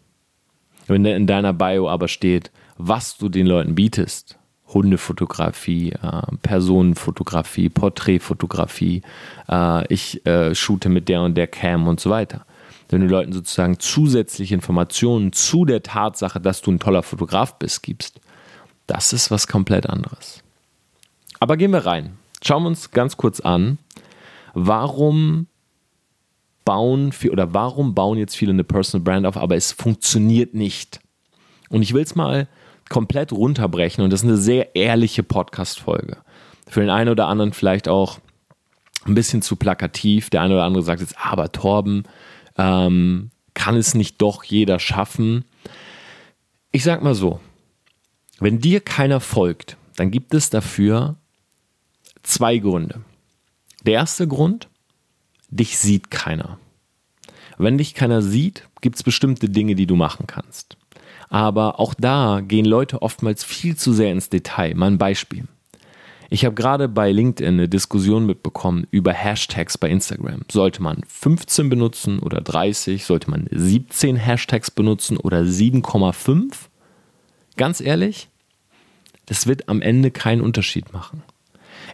Wenn 0.88 1.06
in 1.06 1.28
deiner 1.28 1.54
Bio 1.54 1.90
aber 1.90 2.10
steht, 2.10 2.52
was 2.78 3.18
du 3.18 3.30
den 3.30 3.48
Leuten 3.48 3.76
bietest, 3.76 4.38
Hundefotografie, 4.68 5.92
äh, 5.92 6.22
Personenfotografie, 6.42 7.70
Porträtfotografie, 7.70 9.02
äh, 9.50 9.94
ich 9.94 10.26
äh, 10.26 10.54
shoote 10.54 10.90
mit 10.90 11.08
der 11.08 11.22
und 11.22 11.36
der 11.36 11.48
Cam 11.48 11.88
und 11.88 12.00
so 12.00 12.10
weiter, 12.10 12.46
wenn 12.90 13.02
du 13.02 13.08
Leuten 13.08 13.34
sozusagen 13.34 13.80
zusätzliche 13.80 14.54
Informationen 14.54 15.34
zu 15.34 15.66
der 15.66 15.84
Tatsache, 15.84 16.40
dass 16.40 16.62
du 16.62 16.72
ein 16.72 16.80
toller 16.80 17.04
Fotograf 17.04 17.58
bist, 17.60 17.84
gibst, 17.84 18.20
das 18.88 19.14
ist 19.14 19.32
was 19.32 19.48
komplett 19.48 19.90
anderes. 19.90 20.44
Aber 21.40 21.58
gehen 21.58 21.72
wir 21.72 21.86
rein. 21.86 22.18
Schauen 22.44 22.64
wir 22.64 22.68
uns 22.68 22.92
ganz 22.92 23.18
kurz 23.18 23.40
an, 23.40 23.78
warum 24.54 25.48
bauen 26.66 27.14
oder 27.30 27.54
warum 27.54 27.94
bauen 27.94 28.18
jetzt 28.18 28.36
viele 28.36 28.52
eine 28.52 28.64
Personal 28.64 29.04
Brand 29.04 29.26
auf, 29.26 29.38
aber 29.38 29.56
es 29.56 29.72
funktioniert 29.72 30.54
nicht. 30.54 31.00
Und 31.70 31.82
ich 31.82 31.94
will 31.94 32.04
es 32.04 32.16
mal 32.16 32.48
komplett 32.90 33.32
runterbrechen 33.32 34.04
und 34.04 34.12
das 34.12 34.22
ist 34.22 34.28
eine 34.28 34.38
sehr 34.38 34.76
ehrliche 34.76 35.24
Podcast-Folge. 35.24 36.18
Für 36.68 36.82
den 36.82 36.90
einen 36.90 37.10
oder 37.10 37.28
anderen 37.28 37.54
vielleicht 37.54 37.88
auch 37.88 38.20
ein 39.06 39.16
bisschen 39.16 39.42
zu 39.42 39.56
plakativ. 39.56 40.30
Der 40.30 40.42
eine 40.42 40.56
oder 40.56 40.64
andere 40.64 40.84
sagt 40.84 41.02
jetzt, 41.02 41.16
aber 41.22 41.52
Torben, 41.52 42.04
ähm, 42.58 43.32
kann 43.54 43.76
es 43.76 43.94
nicht 43.94 44.22
doch 44.22 44.44
jeder 44.44 44.80
schaffen? 44.80 45.46
Ich 46.72 46.84
sag 46.84 47.04
mal 47.04 47.16
so, 47.16 47.40
wenn 48.40 48.60
dir 48.60 48.82
keiner 48.82 49.20
folgt, 49.20 49.78
dann 49.96 50.12
gibt 50.12 50.34
es 50.34 50.50
dafür 50.50 51.16
zwei 52.24 52.58
Gründe. 52.58 53.02
Der 53.86 53.94
erste 53.94 54.28
Grund, 54.28 54.70
dich 55.50 55.78
sieht 55.78 56.10
keiner. 56.10 56.58
Wenn 57.58 57.78
dich 57.78 57.94
keiner 57.94 58.22
sieht, 58.22 58.68
gibt 58.82 58.96
es 58.96 59.04
bestimmte 59.04 59.50
Dinge, 59.50 59.76
die 59.76 59.86
du 59.86 59.96
machen 59.96 60.26
kannst. 60.28 60.78
Aber 61.30 61.80
auch 61.80 61.94
da 61.94 62.42
gehen 62.42 62.66
Leute 62.66 63.02
oftmals 63.02 63.44
viel 63.44 63.76
zu 63.76 63.94
sehr 63.94 64.12
ins 64.12 64.30
Detail. 64.30 64.76
Mal 64.76 64.92
ein 64.92 64.98
Beispiel. 64.98 65.48
Ich 66.34 66.46
habe 66.46 66.56
gerade 66.56 66.90
bei 66.90 67.12
LinkedIn 67.12 67.54
eine 67.54 67.70
Diskussion 67.70 68.26
mitbekommen 68.26 68.88
über 68.90 69.14
Hashtags 69.14 69.78
bei 69.78 69.88
Instagram. 69.88 70.42
Sollte 70.52 70.82
man 70.82 71.04
15 71.08 71.70
benutzen 71.70 72.18
oder 72.18 72.42
30? 72.42 73.06
Sollte 73.06 73.30
man 73.30 73.46
17 73.52 74.16
Hashtags 74.16 74.72
benutzen 74.72 75.18
oder 75.18 75.42
7,5? 75.42 76.56
Ganz 77.56 77.82
ehrlich, 77.82 78.30
das 79.28 79.46
wird 79.46 79.70
am 79.70 79.84
Ende 79.84 80.10
keinen 80.10 80.42
Unterschied 80.42 80.92
machen. 80.92 81.22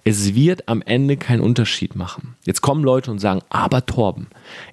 Es 0.05 0.33
wird 0.35 0.69
am 0.69 0.81
Ende 0.83 1.17
keinen 1.17 1.41
Unterschied 1.41 1.97
machen. 1.97 2.37
Jetzt 2.45 2.61
kommen 2.61 2.85
Leute 2.85 3.11
und 3.11 3.19
sagen, 3.19 3.41
aber 3.49 3.85
Torben, 3.85 4.27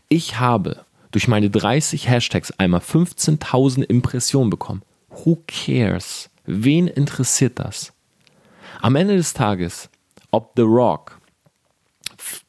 ich 0.08 0.38
habe 0.38 0.84
durch 1.10 1.26
meine 1.26 1.50
30 1.50 2.08
Hashtags 2.08 2.52
einmal 2.52 2.82
15.000 2.82 3.82
Impressionen 3.82 4.48
bekommen. 4.48 4.82
Who 5.10 5.42
cares? 5.48 6.30
Wen 6.44 6.86
interessiert 6.86 7.58
das? 7.58 7.95
Am 8.80 8.96
Ende 8.96 9.16
des 9.16 9.32
Tages, 9.32 9.88
ob 10.30 10.52
The 10.56 10.62
Rock 10.62 11.20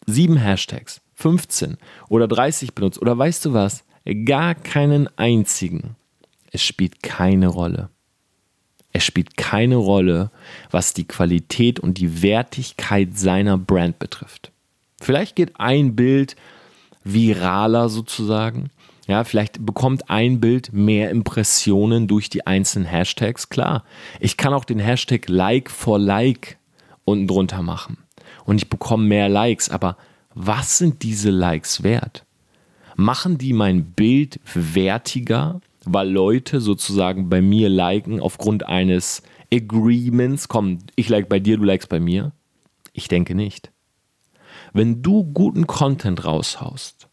sieben 0.06 0.38
Hashtags, 0.38 1.02
15 1.16 1.78
oder 2.10 2.28
30 2.28 2.74
benutzt 2.74 3.02
oder 3.02 3.18
weißt 3.18 3.46
du 3.46 3.54
was, 3.54 3.84
gar 4.26 4.56
keinen 4.56 5.10
einzigen, 5.18 5.96
es 6.52 6.64
spielt 6.64 7.04
keine 7.04 7.48
Rolle. 7.48 7.90
Es 8.94 9.04
spielt 9.04 9.38
keine 9.38 9.76
Rolle, 9.76 10.32
was 10.72 10.94
die 10.94 11.08
Qualität 11.08 11.80
und 11.80 11.98
die 11.98 12.24
Wertigkeit 12.24 13.18
seiner 13.18 13.58
Brand 13.58 14.00
betrifft. 14.00 14.52
Vielleicht 15.00 15.36
geht 15.36 15.60
ein 15.60 15.96
Bild 15.96 16.36
viraler 17.04 17.90
sozusagen. 17.90 18.72
Ja, 19.08 19.24
vielleicht 19.24 19.66
bekommt 19.66 20.10
ein 20.10 20.42
Bild 20.42 20.74
mehr 20.74 21.10
Impressionen 21.12 22.08
durch 22.08 22.30
die 22.30 22.46
einzelnen 22.46 22.86
Hashtags. 22.86 23.50
Klar, 23.50 23.86
ich 24.20 24.36
kann 24.36 24.54
auch 24.54 24.66
den 24.66 24.80
Hashtag 24.80 25.30
Like 25.30 25.72
for 25.72 25.98
Like 25.98 26.58
unten 27.06 27.28
drunter 27.28 27.64
machen 27.64 27.98
und 28.46 28.58
ich 28.58 28.70
bekomme 28.70 29.06
mehr 29.06 29.30
Likes. 29.30 29.70
Aber 29.70 29.96
was 30.36 30.78
sind 30.78 31.04
diese 31.04 31.30
Likes 31.30 31.84
wert? 31.84 32.26
Machen 32.98 33.38
die 33.38 33.54
mein 33.54 33.92
Bild 33.92 34.42
wertiger, 34.54 35.62
weil 35.86 36.10
Leute 36.10 36.60
sozusagen 36.60 37.30
bei 37.30 37.42
mir 37.42 37.70
liken 37.70 38.20
aufgrund 38.20 38.66
eines 38.66 39.24
Agreements? 39.54 40.50
Komm, 40.50 40.80
ich 40.96 41.08
like 41.08 41.30
bei 41.30 41.40
dir, 41.40 41.58
du 41.58 41.64
likest 41.64 41.88
bei 41.88 42.02
mir? 42.02 42.34
Ich 42.92 43.08
denke 43.08 43.36
nicht. 43.36 43.72
Wenn 44.74 45.02
du 45.02 45.24
guten 45.24 45.66
Content 45.66 46.26
raushaust, 46.26 47.08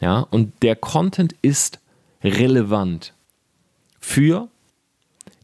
ja, 0.00 0.20
und 0.20 0.62
der 0.62 0.76
Content 0.76 1.34
ist 1.42 1.80
relevant 2.22 3.14
für 4.00 4.48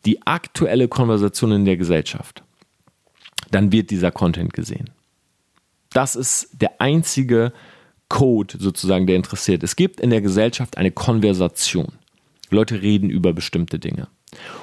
die 0.04 0.26
aktuelle 0.26 0.88
Konversation 0.88 1.52
in 1.52 1.64
der 1.64 1.76
Gesellschaft. 1.76 2.42
Dann 3.50 3.72
wird 3.72 3.90
dieser 3.90 4.10
Content 4.10 4.52
gesehen. 4.52 4.90
Das 5.92 6.16
ist 6.16 6.48
der 6.52 6.80
einzige 6.80 7.52
Code 8.08 8.56
sozusagen, 8.58 9.06
der 9.06 9.16
interessiert. 9.16 9.62
Es 9.62 9.76
gibt 9.76 10.00
in 10.00 10.10
der 10.10 10.20
Gesellschaft 10.20 10.76
eine 10.76 10.90
Konversation. 10.90 11.92
Leute 12.50 12.82
reden 12.82 13.10
über 13.10 13.32
bestimmte 13.32 13.78
Dinge. 13.78 14.08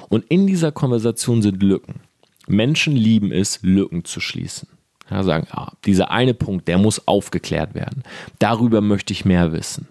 Und 0.08 0.24
in 0.28 0.46
dieser 0.46 0.72
Konversation 0.72 1.42
sind 1.42 1.62
Lücken. 1.62 2.00
Menschen 2.46 2.94
lieben 2.94 3.32
es, 3.32 3.60
Lücken 3.62 4.04
zu 4.04 4.20
schließen. 4.20 4.68
Ja, 5.10 5.22
sagen, 5.22 5.46
ah, 5.50 5.72
dieser 5.84 6.10
eine 6.10 6.34
Punkt, 6.34 6.68
der 6.68 6.78
muss 6.78 7.06
aufgeklärt 7.06 7.74
werden. 7.74 8.02
Darüber 8.38 8.80
möchte 8.80 9.12
ich 9.12 9.24
mehr 9.24 9.52
wissen. 9.52 9.88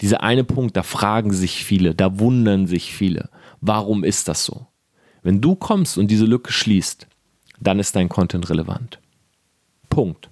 Dieser 0.00 0.22
eine 0.22 0.44
Punkt, 0.44 0.76
da 0.76 0.82
fragen 0.82 1.32
sich 1.32 1.64
viele, 1.64 1.94
da 1.94 2.18
wundern 2.18 2.66
sich 2.66 2.94
viele. 2.94 3.28
Warum 3.60 4.04
ist 4.04 4.28
das 4.28 4.44
so? 4.44 4.66
Wenn 5.22 5.40
du 5.40 5.54
kommst 5.54 5.98
und 5.98 6.10
diese 6.10 6.24
Lücke 6.24 6.52
schließt, 6.52 7.06
dann 7.60 7.78
ist 7.78 7.94
dein 7.96 8.08
Content 8.08 8.48
relevant. 8.50 8.98
Punkt. 9.88 10.30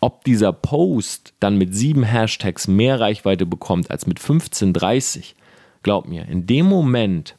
Ob 0.00 0.24
dieser 0.24 0.52
Post 0.52 1.32
dann 1.40 1.56
mit 1.56 1.74
sieben 1.74 2.02
Hashtags 2.02 2.68
mehr 2.68 3.00
Reichweite 3.00 3.46
bekommt 3.46 3.90
als 3.90 4.06
mit 4.06 4.20
15, 4.20 4.72
30, 4.72 5.34
glaub 5.82 6.06
mir, 6.06 6.26
in 6.26 6.46
dem 6.46 6.66
Moment, 6.66 7.36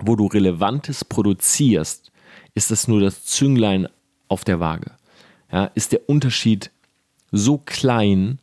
wo 0.00 0.16
du 0.16 0.26
Relevantes 0.26 1.04
produzierst, 1.04 2.10
ist 2.54 2.70
das 2.70 2.88
nur 2.88 3.00
das 3.00 3.24
Zünglein 3.24 3.86
auf 4.28 4.44
der 4.44 4.60
Waage 4.60 4.92
ja, 5.52 5.66
ist 5.74 5.92
der 5.92 6.08
Unterschied 6.08 6.70
so 7.30 7.58
klein, 7.58 8.38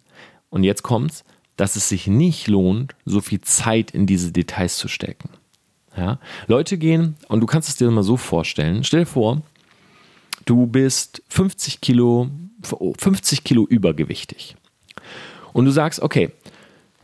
und 0.50 0.64
jetzt 0.64 0.84
kommt's, 0.84 1.24
dass 1.58 1.76
es 1.76 1.90
sich 1.90 2.08
nicht 2.08 2.48
lohnt, 2.48 2.96
so 3.06 3.20
viel 3.22 3.42
Zeit 3.42 3.92
in 3.92 4.06
diese 4.06 4.32
Details 4.32 4.78
zu 4.78 4.88
stecken. 4.88 5.30
Ja? 5.98 6.20
Leute 6.48 6.78
gehen, 6.78 7.16
und 7.28 7.42
du 7.42 7.46
kannst 7.46 7.70
es 7.70 7.76
dir 7.76 7.90
mal 7.92 8.04
so 8.04 8.18
vorstellen, 8.18 8.84
stell 8.84 9.02
dir 9.02 9.06
vor, 9.06 9.42
du 10.46 10.68
bist 10.68 11.22
50 11.30 11.82
Kilo, 11.82 12.30
50 12.98 13.44
Kilo 13.44 13.66
übergewichtig. 13.68 14.56
Und 15.54 15.66
du 15.66 15.72
sagst, 15.72 16.02
okay, 16.02 16.32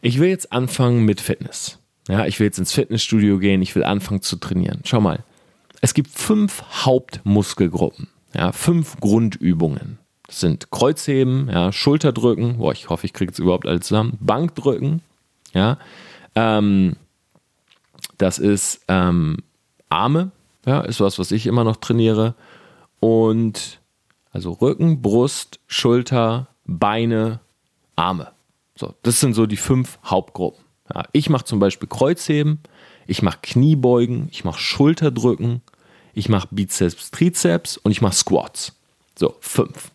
ich 0.02 0.20
will 0.20 0.30
jetzt 0.30 0.52
anfangen 0.52 1.04
mit 1.04 1.20
Fitness. 1.20 1.80
Ja, 2.08 2.28
ich 2.28 2.40
will 2.40 2.46
jetzt 2.46 2.60
ins 2.60 2.72
Fitnessstudio 2.72 3.40
gehen, 3.40 3.62
ich 3.64 3.76
will 3.76 3.84
anfangen 3.84 4.22
zu 4.22 4.36
trainieren. 4.36 4.82
Schau 4.86 5.02
mal, 5.02 5.24
es 5.82 5.94
gibt 5.94 6.12
fünf 6.12 6.64
Hauptmuskelgruppen. 6.86 8.08
Ja, 8.36 8.52
fünf 8.52 9.00
Grundübungen. 9.00 10.00
Das 10.28 10.40
sind 10.40 10.72
Kreuzheben, 10.72 11.50
ja, 11.50 11.72
Schulterdrücken, 11.72 12.58
boah, 12.58 12.72
ich 12.72 12.90
hoffe, 12.90 13.06
ich 13.06 13.14
kriege 13.14 13.32
es 13.32 13.40
überhaupt 13.40 13.68
alles 13.68 13.88
zusammen, 13.88 14.18
Bankdrücken, 14.20 15.02
ja, 15.54 15.78
ähm, 16.34 16.96
das 18.18 18.40
ist 18.40 18.82
ähm, 18.88 19.38
Arme, 19.90 20.32
Ja, 20.66 20.82
ist 20.82 21.00
was, 21.00 21.20
was 21.20 21.32
ich 21.32 21.46
immer 21.46 21.64
noch 21.64 21.78
trainiere. 21.78 22.36
Und 23.00 23.80
also 24.32 24.52
Rücken, 24.54 25.02
Brust, 25.02 25.60
Schulter, 25.68 26.48
Beine, 26.66 27.40
Arme. 27.96 28.32
So, 28.76 28.96
das 29.04 29.20
sind 29.20 29.34
so 29.34 29.46
die 29.46 29.58
fünf 29.58 30.00
Hauptgruppen. 30.04 30.64
Ja, 30.94 31.04
ich 31.12 31.30
mache 31.30 31.46
zum 31.46 31.60
Beispiel 31.60 31.88
Kreuzheben, 31.88 32.60
ich 33.08 33.22
mache 33.22 33.40
Kniebeugen, 33.42 34.28
ich 34.32 34.44
mache 34.44 34.60
Schulterdrücken, 34.60 35.62
ich 36.16 36.30
mache 36.30 36.48
Bizeps, 36.50 37.12
Trizeps 37.12 37.78
und 37.78 37.92
ich 37.92 38.02
mache 38.02 38.16
Squats. 38.16 38.74
So, 39.18 39.36
fünf. 39.42 39.92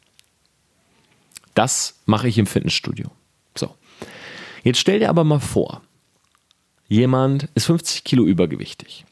Das 1.55 1.99
mache 2.07 2.29
ich 2.29 2.39
im 2.39 2.47
Fitnessstudio. 2.47 3.11
So. 3.57 3.75
Jetzt 4.63 4.79
stell 4.79 5.01
dir 5.01 5.09
aber 5.09 5.25
mal 5.25 5.41
vor, 5.41 5.83
jemand 6.89 7.49
ist 7.55 7.67
50 7.67 8.05
Kilo 8.05 8.25
übergewichtig. 8.25 9.05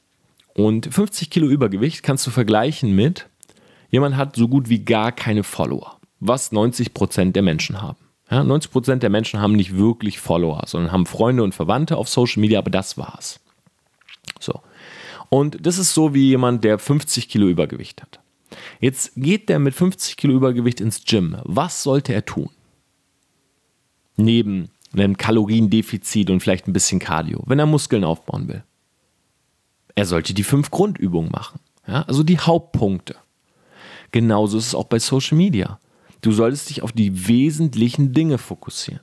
Und 0.55 0.93
50 0.93 1.31
Kilo 1.31 1.47
Übergewicht 1.47 2.03
kannst 2.03 2.27
du 2.27 2.31
vergleichen 2.31 2.95
mit, 2.95 3.29
jemand 3.91 4.17
hat 4.17 4.37
so 4.37 4.49
gut 4.49 4.69
wie 4.69 4.85
gar 4.85 5.13
keine 5.13 5.45
Follower, 5.45 5.99
was 6.21 6.53
90 6.53 6.95
Prozent 6.95 7.37
der 7.37 7.43
Menschen 7.43 7.81
haben. 7.81 7.99
Ja, 8.31 8.43
90 8.43 8.71
Prozent 8.73 9.03
der 9.03 9.11
Menschen 9.11 9.41
haben 9.41 9.55
nicht 9.55 9.77
wirklich 9.77 10.19
Follower, 10.19 10.65
sondern 10.67 10.93
haben 10.93 11.07
Freunde 11.07 11.45
und 11.45 11.55
Verwandte 11.55 11.97
auf 11.97 12.09
Social 12.09 12.41
Media, 12.41 12.59
aber 12.59 12.71
das 12.71 12.99
war's. 12.99 13.41
So. 14.41 14.61
Und 15.29 15.67
das 15.67 15.79
ist 15.79 15.95
so 15.95 16.15
wie 16.15 16.29
jemand, 16.29 16.65
der 16.65 16.79
50 16.79 17.29
Kilo 17.29 17.49
Übergewicht 17.49 18.03
hat. 18.03 18.21
Jetzt 18.81 19.13
geht 19.17 19.49
der 19.49 19.59
mit 19.59 19.75
50 19.75 20.17
Kilo 20.17 20.35
Übergewicht 20.35 20.81
ins 20.81 21.05
Gym. 21.05 21.37
Was 21.45 21.83
sollte 21.83 22.15
er 22.15 22.25
tun? 22.25 22.51
Neben 24.17 24.71
einem 24.93 25.17
Kaloriendefizit 25.17 26.31
und 26.31 26.41
vielleicht 26.41 26.67
ein 26.67 26.73
bisschen 26.73 26.99
Cardio, 26.99 27.43
wenn 27.47 27.59
er 27.59 27.67
Muskeln 27.67 28.05
aufbauen 28.05 28.49
will. 28.49 28.65
Er 29.95 30.07
sollte 30.07 30.33
die 30.33 30.45
fünf 30.45 30.71
Grundübungen 30.71 31.31
machen. 31.31 31.61
Ja? 31.87 32.03
Also 32.03 32.23
die 32.23 32.39
Hauptpunkte. 32.39 33.17
Genauso 34.13 34.57
ist 34.59 34.69
es 34.69 34.75
auch 34.75 34.85
bei 34.85 34.99
Social 34.99 35.37
Media. 35.37 35.79
Du 36.21 36.33
solltest 36.33 36.71
dich 36.71 36.83
auf 36.83 36.93
die 36.93 37.29
wesentlichen 37.29 38.13
Dinge 38.13 38.39
fokussieren. 38.39 39.03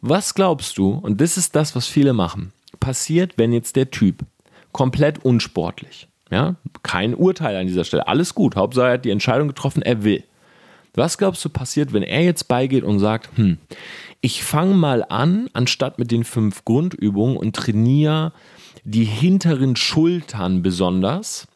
Was 0.00 0.34
glaubst 0.34 0.76
du, 0.76 0.90
und 0.90 1.20
das 1.20 1.36
ist 1.36 1.54
das, 1.56 1.74
was 1.74 1.86
viele 1.86 2.12
machen, 2.12 2.52
passiert, 2.80 3.38
wenn 3.38 3.52
jetzt 3.52 3.76
der 3.76 3.90
Typ 3.90 4.24
komplett 4.78 5.24
unsportlich, 5.24 6.06
ja, 6.30 6.54
kein 6.84 7.12
Urteil 7.12 7.56
an 7.56 7.66
dieser 7.66 7.82
Stelle, 7.82 8.06
alles 8.06 8.36
gut, 8.36 8.54
Hauptsache 8.54 8.86
er 8.86 8.92
hat 8.92 9.04
die 9.04 9.10
Entscheidung 9.10 9.48
getroffen, 9.48 9.82
er 9.82 10.04
will. 10.04 10.22
Was 10.94 11.18
glaubst 11.18 11.44
du 11.44 11.48
passiert, 11.48 11.92
wenn 11.92 12.04
er 12.04 12.22
jetzt 12.22 12.46
beigeht 12.46 12.84
und 12.84 13.00
sagt, 13.00 13.28
hm, 13.36 13.58
ich 14.20 14.44
fange 14.44 14.74
mal 14.74 15.04
an, 15.08 15.50
anstatt 15.52 15.98
mit 15.98 16.12
den 16.12 16.22
fünf 16.22 16.64
Grundübungen 16.64 17.36
und 17.36 17.56
trainiere 17.56 18.32
die 18.84 19.02
hinteren 19.02 19.74
Schultern 19.74 20.62
besonders, 20.62 21.48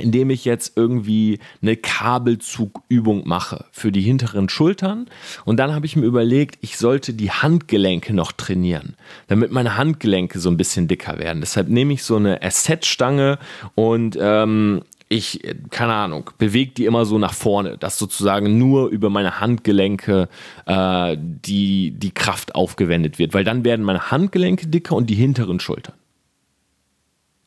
indem 0.00 0.30
ich 0.30 0.44
jetzt 0.44 0.76
irgendwie 0.76 1.38
eine 1.62 1.76
Kabelzugübung 1.76 3.26
mache 3.26 3.66
für 3.72 3.92
die 3.92 4.00
hinteren 4.00 4.48
Schultern. 4.48 5.08
Und 5.44 5.58
dann 5.58 5.74
habe 5.74 5.86
ich 5.86 5.96
mir 5.96 6.06
überlegt, 6.06 6.58
ich 6.60 6.76
sollte 6.78 7.12
die 7.14 7.30
Handgelenke 7.30 8.14
noch 8.14 8.32
trainieren, 8.32 8.96
damit 9.28 9.50
meine 9.52 9.76
Handgelenke 9.76 10.38
so 10.38 10.50
ein 10.50 10.56
bisschen 10.56 10.88
dicker 10.88 11.18
werden. 11.18 11.40
Deshalb 11.40 11.68
nehme 11.68 11.92
ich 11.92 12.02
so 12.02 12.16
eine 12.16 12.42
Asset-Stange 12.42 13.38
und 13.74 14.16
ähm, 14.20 14.82
ich, 15.08 15.40
keine 15.70 15.94
Ahnung, 15.94 16.30
bewege 16.38 16.72
die 16.72 16.84
immer 16.84 17.04
so 17.04 17.18
nach 17.18 17.34
vorne, 17.34 17.78
dass 17.78 17.98
sozusagen 17.98 18.58
nur 18.58 18.88
über 18.88 19.08
meine 19.08 19.40
Handgelenke 19.40 20.28
äh, 20.66 21.16
die, 21.18 21.92
die 21.92 22.10
Kraft 22.10 22.54
aufgewendet 22.54 23.18
wird, 23.18 23.32
weil 23.32 23.44
dann 23.44 23.64
werden 23.64 23.84
meine 23.84 24.10
Handgelenke 24.10 24.66
dicker 24.66 24.96
und 24.96 25.08
die 25.08 25.14
hinteren 25.14 25.60
Schultern. 25.60 25.94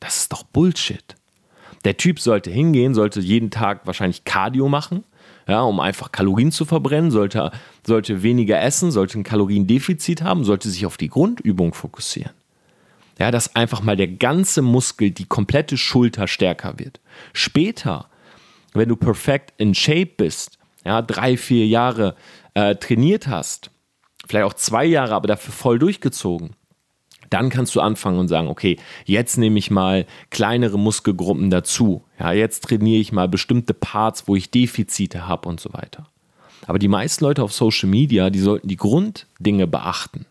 Das 0.00 0.16
ist 0.16 0.32
doch 0.32 0.42
Bullshit. 0.42 1.16
Der 1.84 1.96
Typ 1.96 2.20
sollte 2.20 2.50
hingehen, 2.50 2.94
sollte 2.94 3.20
jeden 3.20 3.50
Tag 3.50 3.86
wahrscheinlich 3.86 4.24
Cardio 4.24 4.68
machen, 4.68 5.04
ja, 5.48 5.62
um 5.62 5.80
einfach 5.80 6.12
Kalorien 6.12 6.52
zu 6.52 6.64
verbrennen, 6.64 7.10
sollte, 7.10 7.50
sollte 7.86 8.22
weniger 8.22 8.60
essen, 8.60 8.90
sollte 8.90 9.18
ein 9.18 9.24
Kaloriendefizit 9.24 10.22
haben, 10.22 10.44
sollte 10.44 10.68
sich 10.68 10.86
auf 10.86 10.96
die 10.96 11.08
Grundübung 11.08 11.74
fokussieren. 11.74 12.32
Ja, 13.18 13.30
dass 13.30 13.54
einfach 13.54 13.82
mal 13.82 13.96
der 13.96 14.08
ganze 14.08 14.62
Muskel, 14.62 15.10
die 15.10 15.26
komplette 15.26 15.76
Schulter 15.76 16.26
stärker 16.26 16.78
wird. 16.78 17.00
Später, 17.32 18.08
wenn 18.72 18.88
du 18.88 18.96
perfekt 18.96 19.52
in 19.58 19.74
Shape 19.74 20.12
bist, 20.16 20.58
ja, 20.84 21.02
drei, 21.02 21.36
vier 21.36 21.66
Jahre 21.66 22.14
äh, 22.54 22.76
trainiert 22.76 23.26
hast, 23.26 23.70
vielleicht 24.26 24.46
auch 24.46 24.54
zwei 24.54 24.84
Jahre, 24.84 25.14
aber 25.14 25.28
dafür 25.28 25.52
voll 25.52 25.78
durchgezogen, 25.78 26.54
dann 27.30 27.48
kannst 27.48 27.74
du 27.74 27.80
anfangen 27.80 28.18
und 28.18 28.28
sagen, 28.28 28.48
okay, 28.48 28.76
jetzt 29.04 29.38
nehme 29.38 29.58
ich 29.58 29.70
mal 29.70 30.06
kleinere 30.30 30.78
Muskelgruppen 30.78 31.50
dazu. 31.50 32.02
Ja, 32.18 32.32
jetzt 32.32 32.64
trainiere 32.64 33.00
ich 33.00 33.12
mal 33.12 33.28
bestimmte 33.28 33.72
Parts, 33.72 34.26
wo 34.26 34.36
ich 34.36 34.50
Defizite 34.50 35.26
habe 35.26 35.48
und 35.48 35.60
so 35.60 35.72
weiter. 35.72 36.06
Aber 36.66 36.78
die 36.78 36.88
meisten 36.88 37.24
Leute 37.24 37.42
auf 37.42 37.52
Social 37.52 37.88
Media, 37.88 38.30
die 38.30 38.40
sollten 38.40 38.68
die 38.68 38.76
Grunddinge 38.76 39.66
beachten. 39.66 40.26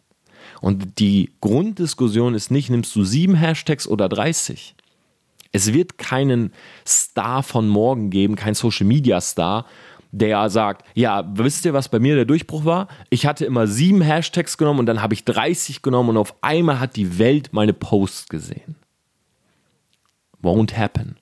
Und 0.62 1.00
die 1.00 1.32
Grunddiskussion 1.42 2.36
ist 2.36 2.52
nicht, 2.52 2.70
nimmst 2.70 2.96
du 2.96 3.04
sieben 3.04 3.36
Hashtags 3.36 3.88
oder 3.88 4.10
30? 4.10 4.76
Es 5.52 5.74
wird 5.74 5.98
keinen 5.98 6.54
Star 6.86 7.42
von 7.44 7.68
morgen 7.68 8.10
geben, 8.10 8.36
kein 8.36 8.54
Social 8.54 8.86
Media 8.86 9.20
Star, 9.20 9.66
der 10.12 10.50
sagt, 10.50 10.86
ja, 10.96 11.24
wisst 11.36 11.66
ihr, 11.66 11.74
was 11.74 11.90
bei 11.90 12.00
mir 12.00 12.16
der 12.16 12.26
Durchbruch 12.26 12.66
war? 12.66 12.88
Ich 13.10 13.26
hatte 13.26 13.46
immer 13.46 13.68
sieben 13.68 14.02
Hashtags 14.02 14.58
genommen 14.58 14.80
und 14.80 14.86
dann 14.86 15.02
habe 15.02 15.14
ich 15.14 15.26
30 15.26 15.82
genommen 15.82 16.10
und 16.10 16.18
auf 16.18 16.36
einmal 16.42 16.80
hat 16.80 16.96
die 16.96 17.20
Welt 17.20 17.50
meine 17.52 17.74
Posts 17.74 18.28
gesehen. 18.30 18.76
Won't 20.42 20.76
happen. 20.76 21.18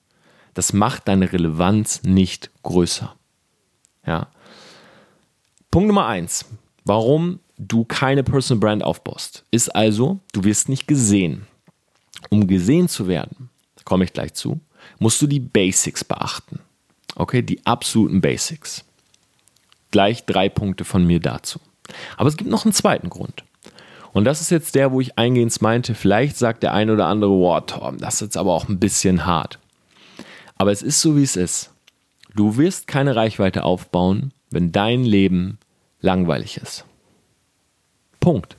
Das 0.54 0.72
macht 0.72 1.08
deine 1.08 1.32
Relevanz 1.32 2.02
nicht 2.02 2.50
größer. 2.62 3.14
Ja. 4.06 4.28
Punkt 5.70 5.88
Nummer 5.88 6.06
eins. 6.06 6.46
Warum 6.84 7.40
du 7.58 7.84
keine 7.84 8.22
Personal 8.24 8.60
Brand 8.60 8.84
aufbaust, 8.84 9.44
ist 9.50 9.74
also, 9.74 10.20
du 10.32 10.44
wirst 10.44 10.68
nicht 10.68 10.86
gesehen. 10.86 11.46
Um 12.30 12.46
gesehen 12.46 12.88
zu 12.88 13.06
werden, 13.08 13.50
komme 13.84 14.04
ich 14.04 14.12
gleich 14.12 14.34
zu, 14.34 14.60
musst 14.98 15.20
du 15.20 15.26
die 15.26 15.40
Basics 15.40 16.04
beachten. 16.04 16.60
Okay, 17.18 17.42
die 17.42 17.66
absoluten 17.66 18.20
Basics. 18.20 18.84
Gleich 19.90 20.24
drei 20.24 20.48
Punkte 20.48 20.84
von 20.84 21.04
mir 21.04 21.18
dazu. 21.18 21.58
Aber 22.16 22.28
es 22.28 22.36
gibt 22.36 22.48
noch 22.48 22.64
einen 22.64 22.72
zweiten 22.72 23.10
Grund. 23.10 23.44
Und 24.12 24.24
das 24.24 24.40
ist 24.40 24.50
jetzt 24.50 24.76
der, 24.76 24.92
wo 24.92 25.00
ich 25.00 25.18
eingehend 25.18 25.60
meinte, 25.60 25.94
vielleicht 25.94 26.36
sagt 26.36 26.62
der 26.62 26.72
eine 26.72 26.92
oder 26.92 27.06
andere, 27.06 27.32
wow, 27.32 27.62
Tom, 27.66 27.98
das 27.98 28.14
ist 28.14 28.20
jetzt 28.20 28.36
aber 28.36 28.54
auch 28.54 28.68
ein 28.68 28.78
bisschen 28.78 29.26
hart. 29.26 29.58
Aber 30.56 30.70
es 30.70 30.80
ist 30.80 31.00
so, 31.00 31.16
wie 31.16 31.24
es 31.24 31.36
ist. 31.36 31.72
Du 32.36 32.56
wirst 32.56 32.86
keine 32.86 33.16
Reichweite 33.16 33.64
aufbauen, 33.64 34.32
wenn 34.50 34.70
dein 34.70 35.04
Leben 35.04 35.58
langweilig 36.00 36.56
ist. 36.56 36.84
Punkt. 38.20 38.56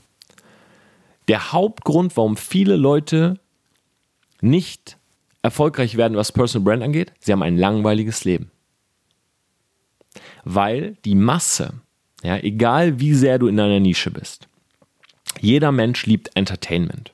Der 1.30 1.54
Hauptgrund, 1.54 2.18
warum 2.18 2.36
viele 2.36 2.76
Leute 2.76 3.40
nicht 4.42 4.99
erfolgreich 5.50 5.98
werden, 5.98 6.16
was 6.16 6.32
Personal 6.32 6.64
Brand 6.64 6.84
angeht, 6.84 7.12
sie 7.20 7.32
haben 7.32 7.44
ein 7.44 7.58
langweiliges 7.58 8.24
Leben. 8.24 8.52
Weil 10.44 10.96
die 11.06 11.16
Masse, 11.16 11.74
ja, 12.24 12.38
egal 12.38 13.00
wie 13.00 13.14
sehr 13.14 13.40
du 13.40 13.48
in 13.48 13.58
deiner 13.58 13.80
Nische 13.80 14.12
bist, 14.12 14.48
jeder 15.40 15.72
Mensch 15.72 16.06
liebt 16.06 16.36
Entertainment. 16.36 17.12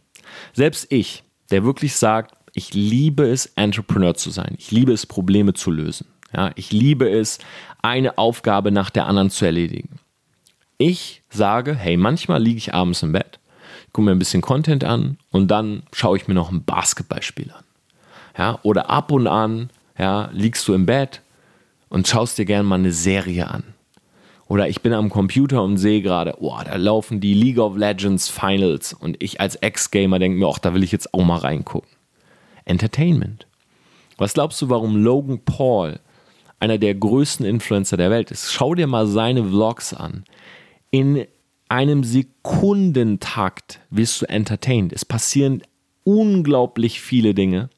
Selbst 0.53 0.87
ich, 0.89 1.23
der 1.51 1.63
wirklich 1.63 1.95
sagt, 1.95 2.35
ich 2.53 2.73
liebe 2.73 3.23
es, 3.23 3.47
Entrepreneur 3.55 4.15
zu 4.15 4.29
sein. 4.29 4.55
Ich 4.57 4.71
liebe 4.71 4.93
es, 4.93 5.05
Probleme 5.05 5.53
zu 5.53 5.71
lösen. 5.71 6.07
Ja, 6.33 6.51
ich 6.55 6.71
liebe 6.71 7.09
es, 7.09 7.39
eine 7.81 8.17
Aufgabe 8.17 8.71
nach 8.71 8.89
der 8.89 9.05
anderen 9.05 9.29
zu 9.29 9.45
erledigen. 9.45 9.99
Ich 10.77 11.21
sage, 11.29 11.75
hey, 11.75 11.97
manchmal 11.97 12.41
liege 12.41 12.57
ich 12.57 12.73
abends 12.73 13.03
im 13.03 13.11
Bett, 13.11 13.39
gucke 13.93 14.05
mir 14.05 14.11
ein 14.11 14.19
bisschen 14.19 14.41
Content 14.41 14.83
an 14.83 15.17
und 15.31 15.49
dann 15.49 15.83
schaue 15.93 16.17
ich 16.17 16.27
mir 16.27 16.33
noch 16.33 16.51
ein 16.51 16.63
Basketballspiel 16.63 17.51
an. 17.51 17.64
Ja, 18.37 18.59
oder 18.63 18.89
ab 18.89 19.11
und 19.11 19.27
an 19.27 19.69
ja, 19.97 20.29
liegst 20.33 20.67
du 20.67 20.73
im 20.73 20.85
Bett 20.85 21.21
und 21.89 22.07
schaust 22.07 22.37
dir 22.37 22.45
gerne 22.45 22.63
mal 22.63 22.75
eine 22.75 22.91
Serie 22.91 23.49
an. 23.49 23.63
Oder 24.47 24.69
ich 24.69 24.81
bin 24.81 24.93
am 24.93 25.09
Computer 25.09 25.63
und 25.63 25.77
sehe 25.77 26.01
gerade, 26.01 26.35
oh, 26.39 26.57
da 26.63 26.75
laufen 26.75 27.19
die 27.19 27.33
League 27.33 27.57
of 27.57 27.77
Legends 27.77 28.29
Finals 28.29 28.93
und 28.93 29.21
ich 29.23 29.41
als 29.41 29.55
Ex-Gamer 29.55 30.19
denke 30.19 30.37
mir, 30.37 30.47
ach, 30.47 30.59
da 30.59 30.73
will 30.73 30.83
ich 30.83 30.91
jetzt 30.91 31.13
auch 31.13 31.23
mal 31.23 31.39
reingucken. 31.39 31.89
Entertainment. 32.65 33.47
Was 34.17 34.33
glaubst 34.33 34.61
du, 34.61 34.69
warum 34.69 35.03
Logan 35.03 35.39
Paul 35.43 35.99
einer 36.59 36.77
der 36.77 36.93
größten 36.93 37.45
Influencer 37.45 37.97
der 37.97 38.11
Welt 38.11 38.31
ist? 38.31 38.51
Schau 38.51 38.75
dir 38.75 38.87
mal 38.87 39.07
seine 39.07 39.43
Vlogs 39.43 39.93
an. 39.93 40.25
In 40.91 41.25
einem 41.67 42.03
Sekundentakt 42.03 43.79
wirst 43.89 44.21
du 44.21 44.29
entertained. 44.29 44.93
Es 44.93 45.05
passieren 45.05 45.63
unglaublich 46.03 47.01
viele 47.01 47.33
Dinge 47.33 47.69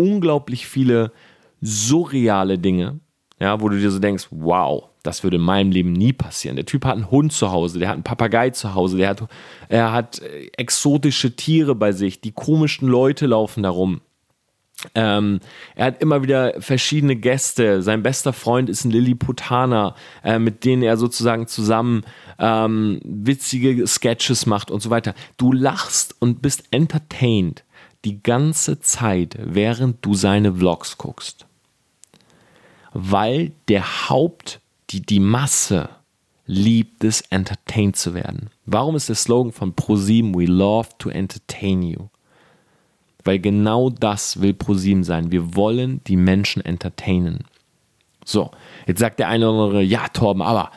unglaublich 0.00 0.66
viele 0.66 1.12
surreale 1.60 2.58
Dinge, 2.58 3.00
ja, 3.38 3.60
wo 3.60 3.68
du 3.68 3.78
dir 3.78 3.90
so 3.90 3.98
denkst, 3.98 4.28
wow, 4.30 4.88
das 5.02 5.22
würde 5.22 5.36
in 5.36 5.42
meinem 5.42 5.70
Leben 5.70 5.92
nie 5.92 6.12
passieren. 6.12 6.56
Der 6.56 6.66
Typ 6.66 6.84
hat 6.84 6.94
einen 6.94 7.10
Hund 7.10 7.32
zu 7.32 7.52
Hause, 7.52 7.78
der 7.78 7.88
hat 7.88 7.94
einen 7.94 8.02
Papagei 8.02 8.50
zu 8.50 8.74
Hause, 8.74 8.98
der 8.98 9.08
hat, 9.10 9.28
er 9.68 9.92
hat 9.92 10.20
äh, 10.20 10.50
exotische 10.56 11.36
Tiere 11.36 11.74
bei 11.74 11.92
sich, 11.92 12.20
die 12.20 12.32
komischen 12.32 12.88
Leute 12.88 13.26
laufen 13.26 13.62
darum. 13.62 14.00
Ähm, 14.94 15.40
er 15.74 15.86
hat 15.86 16.00
immer 16.00 16.22
wieder 16.22 16.54
verschiedene 16.58 17.14
Gäste. 17.14 17.82
Sein 17.82 18.02
bester 18.02 18.32
Freund 18.32 18.70
ist 18.70 18.84
ein 18.84 18.90
Lilliputaner, 18.90 19.94
äh, 20.24 20.38
mit 20.38 20.64
denen 20.64 20.82
er 20.82 20.96
sozusagen 20.96 21.46
zusammen 21.46 22.02
ähm, 22.38 22.98
witzige 23.04 23.86
Sketches 23.86 24.46
macht 24.46 24.70
und 24.70 24.80
so 24.80 24.88
weiter. 24.88 25.14
Du 25.36 25.52
lachst 25.52 26.16
und 26.18 26.40
bist 26.40 26.64
entertained 26.70 27.62
die 28.04 28.22
ganze 28.22 28.80
Zeit, 28.80 29.36
während 29.40 30.04
du 30.04 30.14
seine 30.14 30.54
Vlogs 30.54 30.98
guckst. 30.98 31.46
Weil 32.92 33.52
der 33.68 34.08
Haupt, 34.08 34.60
die, 34.90 35.00
die 35.00 35.20
Masse 35.20 35.88
liebt 36.46 37.04
es, 37.04 37.20
entertained 37.22 37.96
zu 37.96 38.14
werden. 38.14 38.50
Warum 38.66 38.96
ist 38.96 39.08
der 39.08 39.16
Slogan 39.16 39.52
von 39.52 39.74
ProSieben 39.74 40.34
We 40.34 40.46
love 40.46 40.88
to 40.98 41.10
entertain 41.10 41.82
you? 41.82 42.08
Weil 43.22 43.38
genau 43.38 43.90
das 43.90 44.40
will 44.40 44.54
ProSieben 44.54 45.04
sein. 45.04 45.30
Wir 45.30 45.54
wollen 45.54 46.02
die 46.04 46.16
Menschen 46.16 46.64
entertainen. 46.64 47.44
So, 48.24 48.50
jetzt 48.86 48.98
sagt 48.98 49.18
der 49.18 49.28
eine 49.28 49.48
oder 49.48 49.64
andere, 49.64 49.82
ja, 49.82 50.08
Torben, 50.08 50.42
aber 50.42 50.70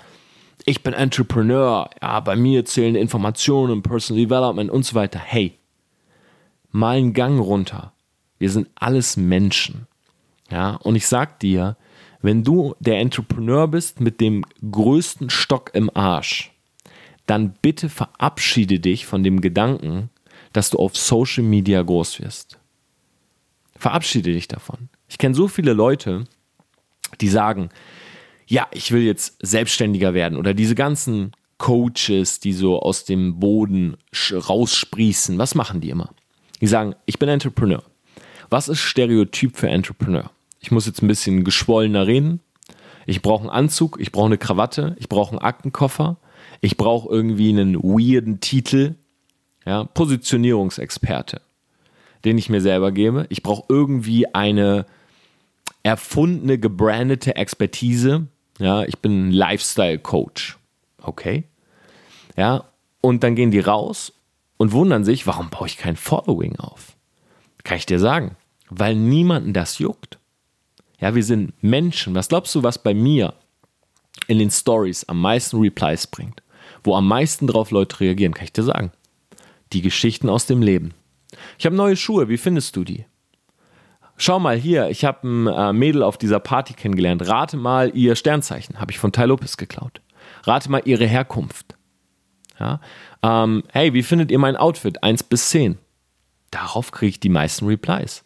ich 0.65 0.83
bin 0.83 0.93
Entrepreneur, 0.93 1.89
ja, 2.01 2.19
bei 2.19 2.35
mir 2.35 2.65
zählen 2.65 2.95
Informationen, 2.95 3.81
Personal 3.81 4.23
Development 4.23 4.69
und 4.69 4.85
so 4.85 4.95
weiter. 4.95 5.19
Hey, 5.19 5.57
mal 6.73 6.97
einen 6.97 7.13
Gang 7.13 7.39
runter. 7.39 7.93
Wir 8.39 8.49
sind 8.49 8.67
alles 8.75 9.15
Menschen. 9.15 9.87
Ja, 10.51 10.75
und 10.75 10.95
ich 10.95 11.07
sag 11.07 11.39
dir, 11.39 11.77
wenn 12.21 12.43
du 12.43 12.75
der 12.79 12.99
Entrepreneur 12.99 13.67
bist 13.67 14.01
mit 14.01 14.19
dem 14.19 14.43
größten 14.69 15.29
Stock 15.29 15.71
im 15.73 15.89
Arsch, 15.95 16.51
dann 17.25 17.53
bitte 17.61 17.87
verabschiede 17.87 18.79
dich 18.79 19.05
von 19.05 19.23
dem 19.23 19.39
Gedanken, 19.39 20.09
dass 20.51 20.69
du 20.69 20.77
auf 20.77 20.97
Social 20.97 21.43
Media 21.43 21.81
groß 21.81 22.19
wirst. 22.19 22.59
Verabschiede 23.77 24.33
dich 24.33 24.47
davon. 24.47 24.89
Ich 25.07 25.17
kenne 25.17 25.35
so 25.35 25.47
viele 25.47 25.73
Leute, 25.73 26.25
die 27.21 27.29
sagen, 27.29 27.69
ja, 28.45 28.67
ich 28.71 28.91
will 28.91 29.03
jetzt 29.03 29.37
selbstständiger 29.41 30.13
werden 30.13 30.37
oder 30.37 30.53
diese 30.53 30.75
ganzen 30.75 31.31
Coaches, 31.57 32.39
die 32.39 32.53
so 32.53 32.79
aus 32.81 33.05
dem 33.05 33.39
Boden 33.39 33.95
raussprießen, 34.31 35.37
was 35.37 35.55
machen 35.55 35.81
die 35.81 35.89
immer? 35.89 36.13
Die 36.63 36.67
sagen, 36.67 36.95
ich 37.05 37.19
bin 37.19 37.27
Entrepreneur. 37.27 37.83
Was 38.49 38.69
ist 38.69 38.79
Stereotyp 38.79 39.57
für 39.57 39.67
Entrepreneur? 39.67 40.31
Ich 40.61 40.71
muss 40.71 40.85
jetzt 40.85 41.01
ein 41.01 41.09
bisschen 41.09 41.43
geschwollener 41.43 42.07
reden. 42.07 42.39
Ich 43.05 43.21
brauche 43.21 43.41
einen 43.41 43.49
Anzug, 43.49 43.97
ich 43.99 44.13
brauche 44.13 44.27
eine 44.27 44.37
Krawatte, 44.37 44.95
ich 44.97 45.09
brauche 45.09 45.31
einen 45.31 45.39
Aktenkoffer, 45.39 46.15
ich 46.61 46.77
brauche 46.77 47.09
irgendwie 47.09 47.49
einen 47.49 47.75
weirden 47.83 48.39
Titel, 48.39 48.95
ja, 49.65 49.83
Positionierungsexperte, 49.83 51.41
den 52.23 52.37
ich 52.37 52.47
mir 52.49 52.61
selber 52.61 52.93
gebe. 52.93 53.25
Ich 53.27 53.43
brauche 53.43 53.65
irgendwie 53.67 54.33
eine 54.33 54.85
erfundene, 55.83 56.57
gebrandete 56.59 57.35
Expertise. 57.35 58.27
Ja, 58.57 58.83
ich 58.83 58.99
bin 58.99 59.31
Lifestyle-Coach. 59.31 60.57
Okay. 61.01 61.43
Ja, 62.37 62.63
und 63.01 63.21
dann 63.25 63.35
gehen 63.35 63.51
die 63.51 63.59
raus 63.59 64.13
und 64.57 64.71
wundern 64.71 65.03
sich, 65.03 65.27
warum 65.27 65.49
baue 65.49 65.67
ich 65.67 65.77
kein 65.77 65.95
Following 65.95 66.57
auf? 66.57 66.95
Kann 67.63 67.77
ich 67.77 67.85
dir 67.85 67.99
sagen, 67.99 68.35
weil 68.69 68.95
niemanden 68.95 69.53
das 69.53 69.79
juckt. 69.79 70.19
Ja, 70.99 71.15
wir 71.15 71.23
sind 71.23 71.53
Menschen. 71.61 72.15
Was 72.15 72.29
glaubst 72.29 72.53
du, 72.55 72.63
was 72.63 72.81
bei 72.81 72.93
mir 72.93 73.33
in 74.27 74.39
den 74.39 74.51
Stories 74.51 75.03
am 75.05 75.19
meisten 75.19 75.59
Replies 75.59 76.07
bringt? 76.07 76.41
Wo 76.83 76.95
am 76.95 77.07
meisten 77.07 77.47
drauf 77.47 77.71
Leute 77.71 77.99
reagieren, 77.99 78.33
kann 78.33 78.45
ich 78.45 78.53
dir 78.53 78.63
sagen 78.63 78.91
die 79.73 79.81
Geschichten 79.81 80.29
aus 80.29 80.45
dem 80.45 80.61
Leben. 80.61 80.93
Ich 81.57 81.65
habe 81.65 81.75
neue 81.75 81.95
Schuhe, 81.95 82.29
wie 82.29 82.37
findest 82.37 82.75
du 82.75 82.83
die? 82.83 83.05
Schau 84.15 84.39
mal 84.39 84.55
hier, 84.55 84.89
ich 84.89 85.05
habe 85.05 85.27
ein 85.27 85.47
äh, 85.47 85.73
Mädel 85.73 86.03
auf 86.03 86.17
dieser 86.17 86.39
Party 86.39 86.73
kennengelernt. 86.73 87.27
Rate 87.27 87.57
mal 87.57 87.91
ihr 87.95 88.15
Sternzeichen, 88.15 88.79
habe 88.79 88.91
ich 88.91 88.99
von 88.99 89.11
Tai 89.11 89.25
Lopez 89.25 89.57
geklaut. 89.57 90.01
Rate 90.43 90.69
mal 90.69 90.83
ihre 90.85 91.07
Herkunft. 91.07 91.75
Ja? 92.59 92.79
Ähm, 93.23 93.63
hey, 93.71 93.93
wie 93.93 94.03
findet 94.03 94.31
ihr 94.31 94.39
mein 94.39 94.57
Outfit? 94.57 95.01
1 95.01 95.23
bis 95.23 95.49
10. 95.49 95.77
Darauf 96.51 96.91
kriege 96.91 97.09
ich 97.09 97.19
die 97.19 97.29
meisten 97.29 97.65
Replies. 97.65 98.23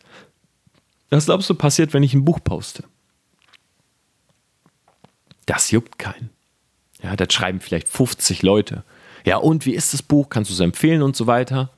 Was 1.10 1.26
glaubst 1.28 1.50
du 1.50 1.56
passiert, 1.56 1.94
wenn 1.94 2.04
ich 2.04 2.14
ein 2.14 2.26
Buch 2.26 2.40
poste? 2.44 2.84
Das 5.46 5.72
juckt 5.72 5.98
keinen. 5.98 6.32
Ja, 7.02 7.16
das 7.16 7.32
schreiben 7.32 7.62
vielleicht 7.62 7.88
50 7.88 8.42
Leute. 8.42 8.84
Ja, 9.24 9.38
und 9.38 9.66
wie 9.66 9.76
ist 9.76 9.94
das 9.94 10.02
Buch? 10.02 10.30
Kannst 10.30 10.50
du 10.50 10.54
es 10.54 10.60
empfehlen 10.60 11.02
und 11.02 11.16
so 11.16 11.28
weiter? 11.28 11.70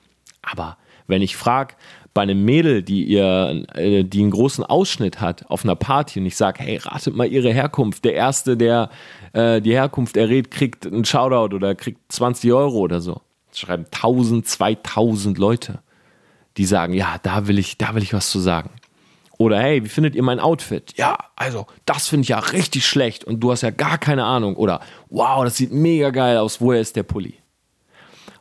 Aber 0.41 0.77
wenn 1.07 1.21
ich 1.21 1.35
frage, 1.35 1.75
bei 2.13 2.23
einem 2.23 2.43
Mädel, 2.43 2.81
die 2.81 3.03
ihr, 3.03 3.65
äh, 3.75 4.03
die 4.03 4.21
einen 4.21 4.31
großen 4.31 4.63
Ausschnitt 4.63 5.21
hat 5.21 5.45
auf 5.49 5.63
einer 5.63 5.75
Party 5.75 6.19
und 6.19 6.25
ich 6.25 6.35
sage, 6.35 6.63
hey, 6.63 6.77
ratet 6.77 7.15
mal 7.15 7.27
ihre 7.27 7.53
Herkunft. 7.53 8.03
Der 8.05 8.13
Erste, 8.13 8.57
der 8.57 8.89
äh, 9.33 9.61
die 9.61 9.73
Herkunft 9.73 10.17
errät, 10.17 10.51
kriegt 10.51 10.85
einen 10.85 11.05
Shoutout 11.05 11.55
oder 11.55 11.75
kriegt 11.75 12.11
20 12.11 12.51
Euro 12.53 12.77
oder 12.77 13.01
so. 13.01 13.21
Das 13.49 13.59
schreiben 13.59 13.85
1000, 13.85 14.47
2000 14.47 15.37
Leute, 15.37 15.79
die 16.57 16.65
sagen, 16.65 16.93
ja, 16.93 17.17
da 17.21 17.47
will 17.47 17.57
ich, 17.57 17.77
da 17.77 17.95
will 17.95 18.03
ich 18.03 18.13
was 18.13 18.29
zu 18.29 18.39
sagen. 18.39 18.71
Oder 19.37 19.61
hey, 19.61 19.83
wie 19.83 19.89
findet 19.89 20.15
ihr 20.15 20.23
mein 20.23 20.41
Outfit? 20.41 20.93
Ja, 20.97 21.17
also 21.37 21.65
das 21.85 22.09
finde 22.09 22.23
ich 22.23 22.29
ja 22.29 22.39
richtig 22.39 22.85
schlecht 22.85 23.23
und 23.23 23.39
du 23.39 23.51
hast 23.51 23.61
ja 23.61 23.71
gar 23.71 23.97
keine 23.97 24.25
Ahnung. 24.25 24.57
Oder 24.57 24.81
wow, 25.09 25.45
das 25.45 25.55
sieht 25.55 25.71
mega 25.71 26.09
geil 26.09 26.37
aus. 26.37 26.59
Woher 26.59 26.81
ist 26.81 26.97
der 26.97 27.03
Pulli? 27.03 27.35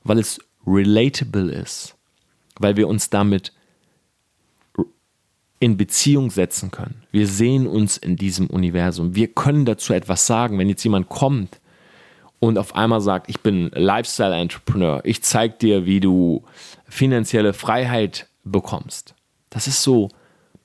Weil 0.03 0.18
es 0.18 0.40
relatable 0.66 1.53
ist. 1.53 1.94
Weil 2.59 2.77
wir 2.77 2.88
uns 2.88 3.11
damit 3.11 3.53
in 5.61 5.77
Beziehung 5.77 6.31
setzen 6.31 6.71
können. 6.71 7.03
Wir 7.11 7.27
sehen 7.27 7.66
uns 7.66 7.97
in 7.97 8.16
diesem 8.16 8.47
Universum. 8.47 9.14
Wir 9.14 9.29
können 9.29 9.64
dazu 9.64 9.92
etwas 9.92 10.27
sagen. 10.27 10.59
Wenn 10.59 10.68
jetzt 10.68 10.85
jemand 10.85 11.09
kommt 11.09 11.61
und 12.38 12.59
auf 12.59 12.77
einmal 12.77 13.01
sagt, 13.01 13.29
ich 13.29 13.40
bin 13.40 13.71
Lifestyle-Entrepreneur, 13.75 15.01
ich 15.05 15.23
zeige 15.23 15.55
dir, 15.55 15.87
wie 15.87 16.01
du 16.01 16.44
finanzielle 16.88 17.53
Freiheit 17.53 18.29
bekommst. 18.44 19.14
Das 19.51 19.66
ist 19.66 19.83
so, 19.83 20.09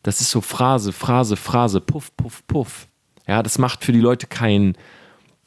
das 0.04 0.22
ist 0.22 0.30
so 0.30 0.42
Phrase, 0.42 0.94
Phrase, 0.94 1.36
Phrase, 1.38 1.82
puff, 1.82 2.16
puff, 2.16 2.46
puff. 2.46 2.88
Ja, 3.28 3.42
das 3.42 3.58
macht 3.58 3.84
für 3.84 3.94
die 3.94 4.02
Leute 4.02 4.28
kein, 4.28 4.76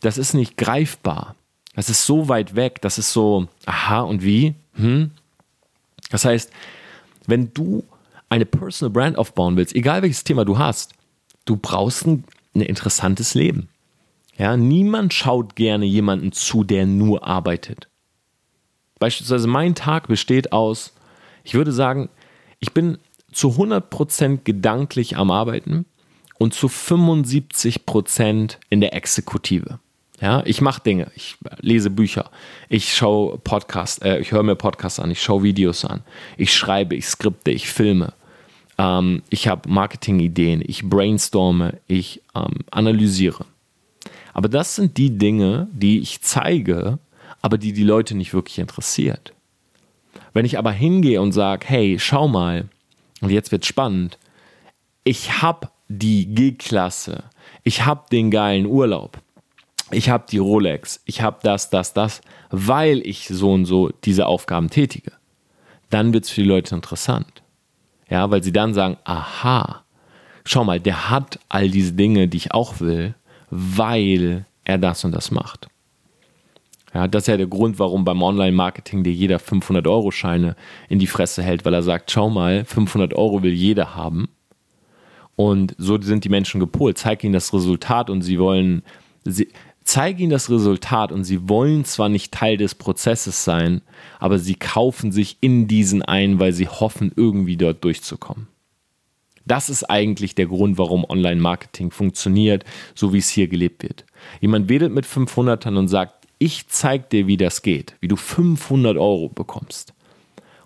das 0.01 0.19
ist 0.19 0.35
nicht 0.35 0.57
greifbar. 0.57 1.37
Das 1.75 1.91
ist 1.91 2.07
so 2.07 2.29
weit 2.29 2.57
weg, 2.57 2.81
das 2.81 2.97
ist 2.99 3.13
so, 3.13 3.49
aha, 3.67 4.01
und 4.01 4.25
wie? 4.25 4.55
Hm? 4.75 5.11
Das 6.11 6.25
heißt, 6.25 6.51
wenn 7.27 7.53
du 7.53 7.85
eine 8.29 8.47
Personal 8.47 8.93
Brand 8.93 9.19
aufbauen 9.19 9.57
willst, 9.57 9.75
egal 9.75 10.03
welches 10.03 10.25
Thema 10.25 10.45
du 10.45 10.59
hast, 10.59 10.95
du 11.45 11.57
brauchst 11.57 12.07
ein, 12.07 12.25
ein 12.55 12.63
interessantes 12.63 13.35
Leben. 13.35 13.69
Ja, 14.37 14.57
niemand 14.57 15.15
schaut 15.15 15.57
gerne 15.57 15.87
jemanden 15.87 16.33
zu, 16.33 16.65
der 16.65 16.87
nur 16.87 17.27
arbeitet. 17.27 17.89
Beispielsweise 18.99 19.47
mein 19.47 19.75
Tag 19.75 20.09
besteht 20.09 20.53
aus, 20.53 20.95
ich 21.45 21.55
würde 21.55 21.73
sagen, 21.73 22.09
ich 22.59 22.73
bin 22.73 22.99
zu 23.33 23.51
100% 23.51 24.41
gedanklich 24.45 25.17
am 25.17 25.31
Arbeiten 25.31 25.87
und 26.39 26.55
zu 26.55 26.67
75% 26.69 28.57
in 28.71 28.81
der 28.81 28.95
Exekutive. 28.95 29.79
Ja, 30.21 30.43
ich 30.47 30.63
mache 30.63 30.83
Dinge, 30.83 31.11
ich 31.15 31.37
lese 31.61 31.91
Bücher, 31.91 32.31
ich 32.71 32.95
schaue 32.95 33.37
Podcasts, 33.37 33.99
äh, 33.99 34.19
ich 34.19 34.33
höre 34.33 34.43
mir 34.43 34.57
Podcasts 34.57 34.99
an, 34.99 35.11
ich 35.11 35.23
schaue 35.23 35.43
Videos 35.43 35.85
an, 35.85 36.03
ich 36.39 36.55
schreibe, 36.55 36.95
ich 36.95 37.07
skripte, 37.07 37.51
ich 37.51 37.69
filme, 37.69 38.15
ähm, 38.79 39.23
ich 39.29 39.47
habe 39.47 39.69
Marketingideen, 39.69 40.63
ich 40.67 40.85
brainstorme, 40.89 41.79
ich 41.87 42.23
ähm, 42.35 42.65
analysiere. 42.71 43.45
Aber 44.33 44.49
das 44.49 44.75
sind 44.75 44.97
die 44.97 45.19
Dinge, 45.19 45.69
die 45.73 45.99
ich 45.99 46.23
zeige, 46.23 46.99
aber 47.43 47.59
die 47.59 47.75
die 47.75 47.85
Leute 47.85 48.17
nicht 48.17 48.33
wirklich 48.33 48.59
interessiert. 48.59 49.35
Wenn 50.33 50.47
ich 50.47 50.59
aber 50.59 50.73
hingehe 50.73 51.21
und 51.21 51.33
sage, 51.33 51.67
hey, 51.69 51.99
schau 51.99 52.27
mal, 52.27 52.69
und 53.21 53.31
jetzt 53.31 53.53
wird 53.53 53.67
spannend, 53.67 54.19
ich 55.05 55.43
habe 55.43 55.69
die 55.89 56.27
G-Klasse, 56.35 57.25
ich 57.65 57.85
habe 57.85 58.05
den 58.11 58.31
geilen 58.31 58.67
Urlaub, 58.67 59.19
ich 59.91 60.11
habe 60.11 60.25
die 60.31 60.39
Rolex, 60.39 61.01
ich 61.05 61.23
habe 61.23 61.39
das, 61.43 61.71
das, 61.71 61.93
das, 61.93 62.21
weil 62.51 63.07
ich 63.07 63.29
so 63.29 63.53
und 63.53 63.67
so 63.67 63.91
diese 64.05 64.27
Aufgaben 64.27 64.71
tätige. 64.71 65.13
Dann 65.91 66.13
wird 66.13 66.25
es 66.25 66.31
für 66.31 66.43
die 66.43 66.49
Leute 66.49 66.75
interessant. 66.75 67.43
Ja, 68.09 68.31
weil 68.31 68.43
sie 68.43 68.53
dann 68.53 68.75
sagen, 68.75 68.97
aha, 69.05 69.85
schau 70.45 70.65
mal, 70.65 70.81
der 70.81 71.11
hat 71.11 71.39
all 71.49 71.69
diese 71.69 71.93
Dinge, 71.93 72.29
die 72.29 72.37
ich 72.37 72.53
auch 72.53 72.81
will, 72.81 73.15
weil 73.51 74.47
er 74.65 74.79
das 74.79 75.05
und 75.05 75.13
das 75.13 75.31
macht. 75.31 75.69
Ja, 76.95 77.07
das 77.09 77.25
ist 77.25 77.29
ja 77.29 77.37
der 77.37 77.47
Grund, 77.47 77.79
warum 77.79 78.05
beim 78.05 78.23
Online-Marketing 78.23 79.05
dir 79.05 79.13
jeder 79.13 79.37
500-Euro-Scheine 79.37 80.57
in 80.89 80.99
die 80.99 81.07
Fresse 81.07 81.43
hält, 81.43 81.65
weil 81.65 81.75
er 81.75 81.83
sagt, 81.83 82.11
schau 82.11 82.31
mal, 82.31 82.65
500 82.65 83.15
Euro 83.15 83.43
will 83.43 83.53
jeder 83.53 83.95
haben. 83.95 84.29
Und 85.35 85.75
so 85.77 86.01
sind 86.01 86.25
die 86.25 86.31
Menschen 86.31 86.59
gepolt. 86.59 86.97
Zeig 86.97 87.23
ihnen 87.23 87.35
das 87.35 87.53
Resultat 87.53 88.09
und 88.09 88.23
sie 88.23 88.39
wollen, 88.39 88.83
sie, 89.25 89.49
zeig 89.87 90.19
ihnen 90.19 90.31
das 90.31 90.51
Resultat 90.51 91.13
und 91.13 91.25
sie 91.25 91.49
wollen 91.49 91.85
zwar 91.85 92.09
nicht 92.09 92.33
Teil 92.33 92.57
des 92.57 92.75
Prozesses 92.75 93.45
sein, 93.45 93.83
aber 94.19 94.39
sie 94.39 94.57
kaufen 94.57 95.13
sich 95.13 95.39
in 95.41 95.69
diesen 95.69 96.03
ein, 96.03 96.39
weil 96.41 96.53
sie 96.53 96.69
hoffen, 96.69 97.13
irgendwie 97.15 97.57
dort 97.57 97.85
durchzukommen. 97.85 98.49
Das 99.47 99.71
ist 99.71 99.85
eigentlich 99.85 100.35
der 100.35 100.47
Grund, 100.47 100.77
warum 100.77 101.05
Online-Marketing 101.09 101.93
funktioniert, 101.93 102.65
so 102.97 103.13
wie 103.13 103.19
es 103.19 103.29
hier 103.29 103.47
gelebt 103.47 103.85
wird. 103.85 104.05
Jemand 104.41 104.69
wedelt 104.69 104.93
mit 104.93 105.07
500ern 105.07 105.79
und 105.79 105.87
sagt, 105.87 106.27
ich 106.39 106.67
zeig 106.67 107.09
dir, 107.11 107.29
wie 107.29 107.37
das 107.37 107.63
geht, 107.63 107.95
wie 108.01 108.09
du 108.09 108.17
500 108.17 108.97
Euro 108.97 109.29
bekommst. 109.29 109.95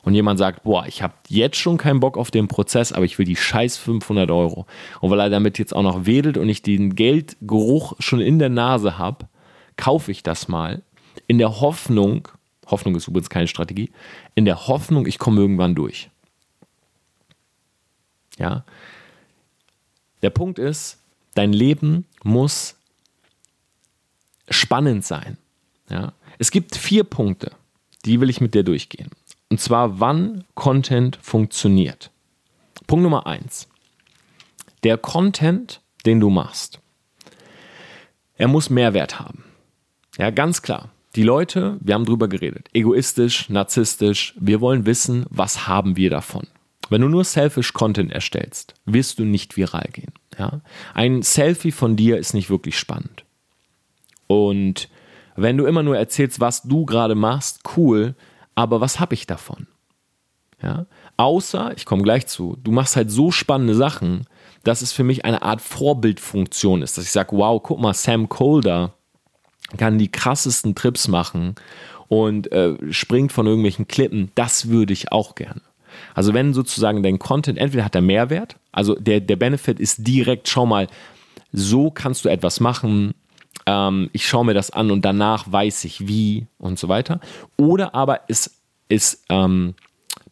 Und 0.03 0.15
jemand 0.15 0.39
sagt, 0.39 0.63
boah, 0.63 0.87
ich 0.87 1.03
habe 1.03 1.15
jetzt 1.29 1.57
schon 1.57 1.77
keinen 1.77 2.01
Bock 2.01 2.17
auf 2.17 2.31
den 2.31 2.49
Prozess, 2.49 2.93
aber 2.93 3.05
ich 3.05 3.19
will 3.19 3.27
die 3.27 3.37
scheiß 3.37 3.77
500 3.77 4.31
Euro. 4.31 4.67
Und 5.01 5.11
weil 5.11 5.21
er 5.21 5.31
damit 5.31 5.59
jetzt 5.59 5.75
auch 5.75 5.83
noch 5.83 6.07
wedelt 6.07 6.39
und 6.39 6.49
ich 6.49 6.63
den 6.63 6.95
Geldgeruch 6.95 7.95
schon 7.99 8.21
in 8.21 8.39
der 8.39 8.49
Nase 8.49 8.99
habe, 8.99 9.29
kaufe 9.77 10.11
ich 10.11 10.23
das 10.23 10.49
mal 10.49 10.83
in 11.27 11.39
der 11.39 11.61
Hoffnung, 11.61 12.29
Hoffnung 12.67 12.95
ist 12.97 13.09
übrigens 13.09 13.31
keine 13.31 13.49
Strategie, 13.49 13.91
in 14.35 14.45
der 14.45 14.69
Hoffnung, 14.69 15.07
ich 15.07 15.19
komme 15.19 15.41
irgendwann 15.41 15.75
durch. 15.75 16.11
Ja. 18.39 18.65
Der 20.23 20.31
Punkt 20.31 20.59
ist, 20.59 20.99
dein 21.35 21.53
Leben 21.53 22.07
muss 22.23 22.77
spannend 24.49 25.05
sein. 25.05 25.37
Ja. 25.89 26.13
Es 26.39 26.51
gibt 26.51 26.77
vier 26.77 27.05
Punkte, 27.05 27.53
die 28.05 28.21
will 28.21 28.31
ich 28.31 28.41
mit 28.41 28.55
dir 28.55 28.63
durchgehen. 28.63 29.11
Und 29.51 29.61
zwar, 29.61 30.01
wann 30.01 30.45
Content 30.55 31.19
funktioniert. 31.21 32.11
Punkt 32.87 33.03
Nummer 33.03 33.27
eins. 33.27 33.69
Der 34.85 34.97
Content, 34.97 35.81
den 36.07 36.21
du 36.21 36.31
machst, 36.31 36.81
er 38.37 38.49
muss 38.49 38.71
Mehrwert 38.71 39.21
haben. 39.21 39.45
Ja, 40.17 40.31
ganz 40.31 40.63
klar. 40.63 40.91
Die 41.17 41.25
Leute, 41.25 41.77
wir 41.81 41.95
haben 41.95 42.05
drüber 42.05 42.29
geredet, 42.29 42.69
egoistisch, 42.73 43.51
narzisstisch, 43.51 44.35
wir 44.39 44.61
wollen 44.61 44.87
wissen, 44.87 45.27
was 45.29 45.67
haben 45.67 45.97
wir 45.97 46.09
davon. 46.09 46.47
Wenn 46.89 47.03
du 47.03 47.09
nur 47.09 47.25
selfish 47.25 47.73
Content 47.73 48.13
erstellst, 48.13 48.75
wirst 48.85 49.19
du 49.19 49.25
nicht 49.25 49.57
viral 49.57 49.89
gehen. 49.93 50.13
Ja? 50.39 50.61
Ein 50.95 51.23
Selfie 51.23 51.73
von 51.73 51.97
dir 51.97 52.19
ist 52.19 52.33
nicht 52.33 52.49
wirklich 52.49 52.79
spannend. 52.79 53.25
Und 54.29 54.89
wenn 55.35 55.57
du 55.57 55.67
immer 55.67 55.83
nur 55.83 55.97
erzählst, 55.97 56.39
was 56.39 56.63
du 56.63 56.87
gerade 56.87 57.17
machst, 57.17 57.61
cool, 57.77 58.15
aber 58.61 58.81
was 58.81 59.01
habe 59.01 59.14
ich 59.14 59.27
davon? 59.27 59.66
Ja? 60.62 60.87
Außer, 61.16 61.73
ich 61.77 61.87
komme 61.87 62.03
gleich 62.03 62.27
zu, 62.27 62.57
du 62.62 62.70
machst 62.73 62.96
halt 62.96 63.11
so 63.11 63.31
spannende 63.31 63.75
Sachen, 63.75 64.27
dass 64.64 64.83
es 64.83 64.92
für 64.92 65.05
mich 65.05 65.25
eine 65.25 65.42
Art 65.42 65.62
Vorbildfunktion 65.62 66.83
ist, 66.83 66.99
dass 66.99 67.05
ich 67.05 67.11
sage, 67.11 67.37
wow, 67.37 67.62
guck 67.62 67.81
mal, 67.81 67.94
Sam 67.94 68.29
Colder, 68.29 68.92
kann 69.77 69.99
die 69.99 70.11
krassesten 70.11 70.75
Trips 70.75 71.09
machen 71.09 71.55
und 72.09 72.51
äh, 72.53 72.77
springt 72.92 73.33
von 73.33 73.46
irgendwelchen 73.46 73.88
Klippen, 73.88 74.33
das 74.35 74.68
würde 74.68 74.92
ich 74.92 75.12
auch 75.12 75.35
gerne. 75.37 75.62
Also 76.14 76.35
wenn 76.35 76.55
sozusagen 76.55 77.03
dein 77.03 77.18
Content, 77.18 77.59
entweder 77.59 77.85
hat 77.85 77.94
er 77.94 78.03
Mehrwert, 78.03 78.57
also 78.73 78.94
der, 78.94 79.20
der 79.20 79.37
Benefit 79.37 79.81
ist 79.81 80.07
direkt, 80.07 80.49
schau 80.49 80.66
mal, 80.66 80.88
so 81.53 81.90
kannst 81.90 82.25
du 82.25 82.29
etwas 82.29 82.61
machen, 82.61 83.14
ähm, 83.67 84.11
ich 84.13 84.27
schaue 84.27 84.45
mir 84.45 84.55
das 84.55 84.71
an 84.71 84.91
und 84.91 85.05
danach 85.05 85.51
weiß 85.51 85.85
ich 85.85 86.07
wie 86.07 86.47
und 86.59 86.79
so 86.79 86.89
weiter. 86.89 87.21
Oder 87.57 87.95
aber 87.95 88.21
es, 88.29 88.61
es 88.89 89.25
ähm, 89.29 89.75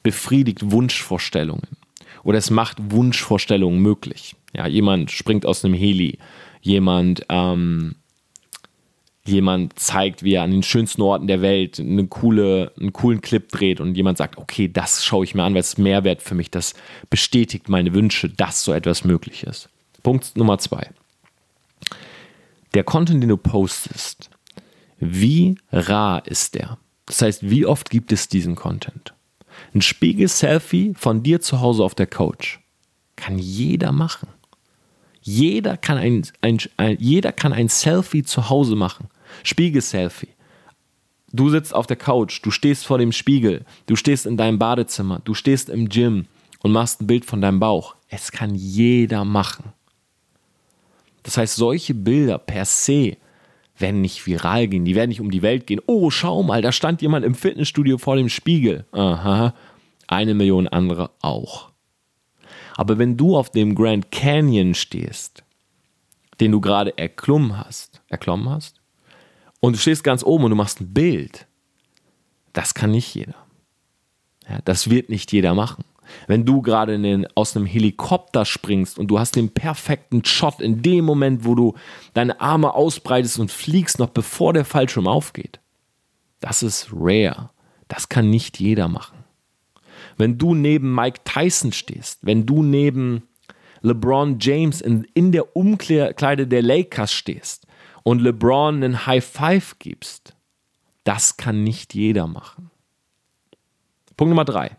befriedigt 0.02 0.70
Wunschvorstellungen 0.70 1.76
oder 2.24 2.38
es 2.38 2.50
macht 2.50 2.78
Wunschvorstellungen 2.90 3.80
möglich. 3.80 4.34
Ja, 4.54 4.66
jemand 4.66 5.10
springt 5.10 5.44
aus 5.44 5.64
einem 5.64 5.74
Heli, 5.74 6.18
jemand 6.62 7.24
ähm, 7.28 7.96
jemand 9.28 9.78
zeigt, 9.78 10.22
wie 10.22 10.34
er 10.34 10.42
an 10.42 10.50
den 10.50 10.62
schönsten 10.62 11.02
Orten 11.02 11.26
der 11.26 11.42
Welt 11.42 11.78
eine 11.78 12.06
coole, 12.06 12.72
einen 12.80 12.92
coolen 12.92 13.20
Clip 13.20 13.46
dreht 13.48 13.80
und 13.80 13.94
jemand 13.94 14.18
sagt, 14.18 14.38
okay, 14.38 14.68
das 14.68 15.04
schaue 15.04 15.24
ich 15.24 15.34
mir 15.34 15.44
an, 15.44 15.54
weil 15.54 15.60
es 15.60 15.78
Mehrwert 15.78 16.22
für 16.22 16.34
mich, 16.34 16.50
das 16.50 16.74
bestätigt 17.10 17.68
meine 17.68 17.94
Wünsche, 17.94 18.28
dass 18.28 18.64
so 18.64 18.72
etwas 18.72 19.04
möglich 19.04 19.44
ist. 19.44 19.68
Punkt 20.02 20.36
Nummer 20.36 20.58
zwei. 20.58 20.88
Der 22.78 22.84
Content, 22.84 23.20
den 23.20 23.28
du 23.28 23.36
postest, 23.36 24.30
wie 25.00 25.56
rar 25.72 26.24
ist 26.28 26.54
der? 26.54 26.78
Das 27.06 27.20
heißt, 27.22 27.50
wie 27.50 27.66
oft 27.66 27.90
gibt 27.90 28.12
es 28.12 28.28
diesen 28.28 28.54
Content? 28.54 29.14
Ein 29.74 29.82
Spiegel-Selfie 29.82 30.94
von 30.94 31.24
dir 31.24 31.40
zu 31.40 31.60
Hause 31.60 31.82
auf 31.82 31.96
der 31.96 32.06
Couch 32.06 32.58
kann 33.16 33.36
jeder 33.36 33.90
machen. 33.90 34.28
Jeder 35.20 35.76
kann 35.76 35.98
ein, 35.98 36.24
ein, 36.40 36.58
ein, 36.76 36.96
jeder 37.00 37.32
kann 37.32 37.52
ein 37.52 37.68
Selfie 37.68 38.22
zu 38.22 38.48
Hause 38.48 38.76
machen. 38.76 39.08
Spiegel-Selfie. 39.42 40.36
Du 41.32 41.50
sitzt 41.50 41.74
auf 41.74 41.88
der 41.88 41.96
Couch, 41.96 42.38
du 42.44 42.52
stehst 42.52 42.86
vor 42.86 42.98
dem 42.98 43.10
Spiegel, 43.10 43.64
du 43.86 43.96
stehst 43.96 44.24
in 44.24 44.36
deinem 44.36 44.60
Badezimmer, 44.60 45.20
du 45.24 45.34
stehst 45.34 45.68
im 45.68 45.88
Gym 45.88 46.26
und 46.60 46.70
machst 46.70 47.00
ein 47.00 47.08
Bild 47.08 47.24
von 47.24 47.40
deinem 47.40 47.58
Bauch. 47.58 47.96
Es 48.08 48.30
kann 48.30 48.54
jeder 48.54 49.24
machen. 49.24 49.72
Das 51.28 51.36
heißt, 51.36 51.56
solche 51.56 51.92
Bilder 51.92 52.38
per 52.38 52.64
se 52.64 53.18
werden 53.76 54.00
nicht 54.00 54.26
viral 54.26 54.66
gehen, 54.66 54.86
die 54.86 54.94
werden 54.94 55.10
nicht 55.10 55.20
um 55.20 55.30
die 55.30 55.42
Welt 55.42 55.66
gehen. 55.66 55.78
Oh, 55.84 56.08
schau 56.08 56.42
mal, 56.42 56.62
da 56.62 56.72
stand 56.72 57.02
jemand 57.02 57.22
im 57.26 57.34
Fitnessstudio 57.34 57.98
vor 57.98 58.16
dem 58.16 58.30
Spiegel. 58.30 58.86
Aha, 58.92 59.52
eine 60.06 60.32
Million 60.32 60.68
andere 60.68 61.10
auch. 61.20 61.70
Aber 62.76 62.96
wenn 62.96 63.18
du 63.18 63.36
auf 63.36 63.50
dem 63.50 63.74
Grand 63.74 64.10
Canyon 64.10 64.72
stehst, 64.72 65.44
den 66.40 66.50
du 66.50 66.62
gerade 66.62 66.96
erklommen 66.96 67.58
hast, 67.58 68.00
erklommen 68.08 68.48
hast, 68.48 68.80
und 69.60 69.74
du 69.74 69.78
stehst 69.78 70.04
ganz 70.04 70.24
oben 70.24 70.44
und 70.44 70.50
du 70.50 70.56
machst 70.56 70.80
ein 70.80 70.94
Bild, 70.94 71.46
das 72.54 72.72
kann 72.72 72.92
nicht 72.92 73.14
jeder. 73.14 73.36
Ja, 74.48 74.60
das 74.64 74.88
wird 74.88 75.10
nicht 75.10 75.30
jeder 75.30 75.54
machen. 75.54 75.84
Wenn 76.26 76.44
du 76.44 76.62
gerade 76.62 77.26
aus 77.34 77.56
einem 77.56 77.66
Helikopter 77.66 78.44
springst 78.44 78.98
und 78.98 79.08
du 79.08 79.18
hast 79.18 79.36
den 79.36 79.50
perfekten 79.50 80.24
Shot 80.24 80.60
in 80.60 80.82
dem 80.82 81.04
Moment, 81.04 81.44
wo 81.44 81.54
du 81.54 81.74
deine 82.14 82.40
Arme 82.40 82.74
ausbreitest 82.74 83.38
und 83.38 83.50
fliegst, 83.50 83.98
noch 83.98 84.10
bevor 84.10 84.52
der 84.52 84.64
Fallschirm 84.64 85.06
aufgeht, 85.06 85.60
das 86.40 86.62
ist 86.62 86.88
rare. 86.92 87.50
Das 87.88 88.08
kann 88.08 88.30
nicht 88.30 88.60
jeder 88.60 88.88
machen. 88.88 89.24
Wenn 90.16 90.38
du 90.38 90.54
neben 90.54 90.94
Mike 90.94 91.20
Tyson 91.24 91.72
stehst, 91.72 92.18
wenn 92.22 92.44
du 92.46 92.62
neben 92.62 93.22
LeBron 93.82 94.38
James 94.40 94.80
in, 94.80 95.06
in 95.14 95.32
der 95.32 95.56
Umkleide 95.56 96.46
der 96.46 96.62
Lakers 96.62 97.12
stehst, 97.12 97.66
und 98.08 98.22
LeBron 98.22 98.76
einen 98.76 99.06
High 99.06 99.22
Five 99.22 99.78
gibst, 99.78 100.34
das 101.04 101.36
kann 101.36 101.62
nicht 101.62 101.94
jeder 101.94 102.26
machen. 102.26 102.70
Punkt 104.16 104.30
Nummer 104.30 104.46
drei. 104.46 104.78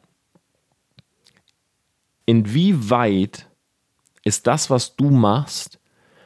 Inwieweit 2.29 3.47
ist 4.23 4.45
das, 4.45 4.69
was 4.69 4.95
du 4.95 5.09
machst, 5.09 5.79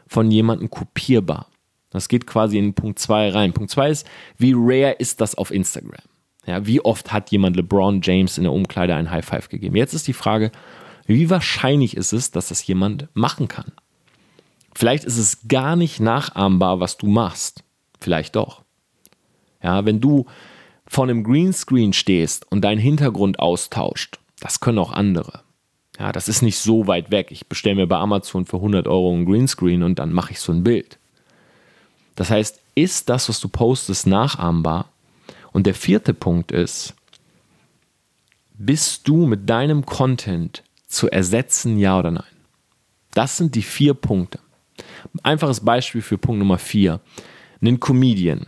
von 0.05 0.29
jemandem 0.29 0.69
kopierbar? 0.69 1.47
Das 1.91 2.09
geht 2.09 2.27
quasi 2.27 2.57
in 2.57 2.73
Punkt 2.73 2.99
2 2.99 3.29
rein. 3.29 3.53
Punkt 3.53 3.71
2 3.71 3.89
ist, 3.89 4.07
wie 4.37 4.51
rare 4.53 4.97
ist 4.99 5.21
das 5.21 5.33
auf 5.35 5.49
Instagram? 5.49 6.03
Ja, 6.45 6.67
wie 6.67 6.81
oft 6.81 7.13
hat 7.13 7.31
jemand 7.31 7.55
LeBron 7.55 8.01
James 8.03 8.37
in 8.37 8.43
der 8.43 8.51
Umkleide 8.51 8.93
ein 8.95 9.11
High 9.11 9.23
Five 9.23 9.47
gegeben? 9.47 9.77
Jetzt 9.77 9.93
ist 9.93 10.05
die 10.05 10.11
Frage, 10.11 10.51
wie 11.05 11.29
wahrscheinlich 11.29 11.95
ist 11.95 12.11
es, 12.11 12.31
dass 12.31 12.49
das 12.49 12.67
jemand 12.67 13.07
machen 13.13 13.47
kann? 13.47 13.71
Vielleicht 14.75 15.05
ist 15.05 15.17
es 15.17 15.47
gar 15.47 15.77
nicht 15.77 16.01
nachahmbar, 16.01 16.81
was 16.81 16.97
du 16.97 17.07
machst. 17.07 17.63
Vielleicht 18.01 18.35
doch. 18.35 18.63
Ja, 19.63 19.85
wenn 19.85 20.01
du 20.01 20.25
vor 20.85 21.05
einem 21.05 21.23
Greenscreen 21.23 21.93
stehst 21.93 22.51
und 22.51 22.59
deinen 22.59 22.81
Hintergrund 22.81 23.39
austauscht, 23.39 24.19
das 24.41 24.59
können 24.59 24.79
auch 24.79 24.91
andere. 24.91 25.42
Ja, 25.99 26.11
das 26.11 26.27
ist 26.27 26.41
nicht 26.41 26.57
so 26.57 26.87
weit 26.87 27.11
weg. 27.11 27.27
Ich 27.29 27.47
bestelle 27.47 27.75
mir 27.75 27.87
bei 27.87 27.97
Amazon 27.97 28.45
für 28.45 28.57
100 28.57 28.87
Euro 28.87 29.13
ein 29.13 29.25
Greenscreen 29.25 29.83
und 29.83 29.99
dann 29.99 30.11
mache 30.11 30.31
ich 30.31 30.39
so 30.39 30.51
ein 30.51 30.63
Bild. 30.63 30.97
Das 32.15 32.29
heißt, 32.29 32.59
ist 32.75 33.09
das, 33.09 33.29
was 33.29 33.39
du 33.39 33.47
postest, 33.47 34.07
nachahmbar? 34.07 34.89
Und 35.51 35.67
der 35.67 35.75
vierte 35.75 36.13
Punkt 36.13 36.51
ist, 36.51 36.95
bist 38.55 39.07
du 39.07 39.25
mit 39.27 39.49
deinem 39.49 39.85
Content 39.85 40.63
zu 40.87 41.09
ersetzen, 41.09 41.77
ja 41.77 41.99
oder 41.99 42.11
nein? 42.11 42.23
Das 43.13 43.37
sind 43.37 43.53
die 43.53 43.61
vier 43.61 43.93
Punkte. 43.93 44.39
Einfaches 45.21 45.59
Beispiel 45.59 46.01
für 46.01 46.17
Punkt 46.17 46.39
Nummer 46.39 46.57
vier. 46.57 46.99
Ein 47.61 47.79
Comedian, 47.79 48.47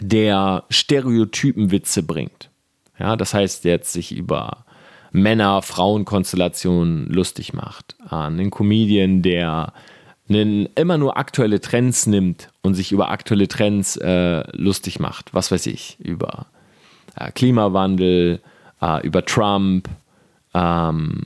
der 0.00 0.64
Stereotypenwitze 0.70 2.02
bringt. 2.02 2.50
Ja, 2.98 3.16
das 3.16 3.34
heißt, 3.34 3.64
der 3.64 3.72
jetzt 3.72 3.92
sich 3.92 4.12
über 4.12 4.64
Männer-Frauen-Konstellationen 5.12 7.06
lustig 7.06 7.52
macht. 7.52 7.96
Ein 8.08 8.50
Comedian, 8.50 9.22
der 9.22 9.72
einen, 10.28 10.66
immer 10.74 10.98
nur 10.98 11.16
aktuelle 11.16 11.60
Trends 11.60 12.06
nimmt 12.06 12.50
und 12.62 12.74
sich 12.74 12.92
über 12.92 13.10
aktuelle 13.10 13.48
Trends 13.48 13.96
äh, 13.96 14.44
lustig 14.56 15.00
macht. 15.00 15.34
Was 15.34 15.50
weiß 15.50 15.66
ich, 15.66 15.98
über 16.00 16.46
äh, 17.16 17.32
Klimawandel, 17.32 18.40
äh, 18.80 19.06
über 19.06 19.24
Trump, 19.24 19.88
ähm, 20.54 21.22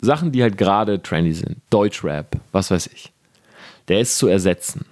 Sachen, 0.00 0.32
die 0.32 0.42
halt 0.42 0.56
gerade 0.56 1.02
trendy 1.02 1.34
sind, 1.34 1.58
Deutschrap, 1.68 2.36
was 2.52 2.70
weiß 2.70 2.86
ich, 2.88 3.12
der 3.88 4.00
ist 4.00 4.16
zu 4.16 4.28
ersetzen. 4.28 4.86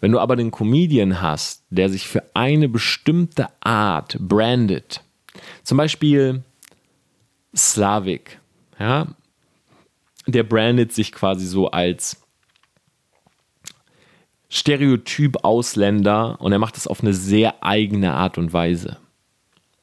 Wenn 0.00 0.12
du 0.12 0.20
aber 0.20 0.36
den 0.36 0.50
Comedian 0.50 1.20
hast, 1.20 1.64
der 1.68 1.90
sich 1.90 2.06
für 2.08 2.22
eine 2.32 2.68
bestimmte 2.68 3.48
Art 3.60 4.16
brandet, 4.20 5.02
zum 5.62 5.76
Beispiel 5.76 6.42
Slavik, 7.54 8.40
ja, 8.78 9.08
der 10.26 10.42
brandet 10.42 10.92
sich 10.92 11.12
quasi 11.12 11.46
so 11.46 11.70
als 11.70 12.22
Stereotyp 14.48 15.44
Ausländer 15.44 16.40
und 16.40 16.52
er 16.52 16.58
macht 16.58 16.76
es 16.76 16.86
auf 16.86 17.02
eine 17.02 17.14
sehr 17.14 17.62
eigene 17.62 18.14
Art 18.14 18.36
und 18.36 18.52
Weise. 18.52 18.98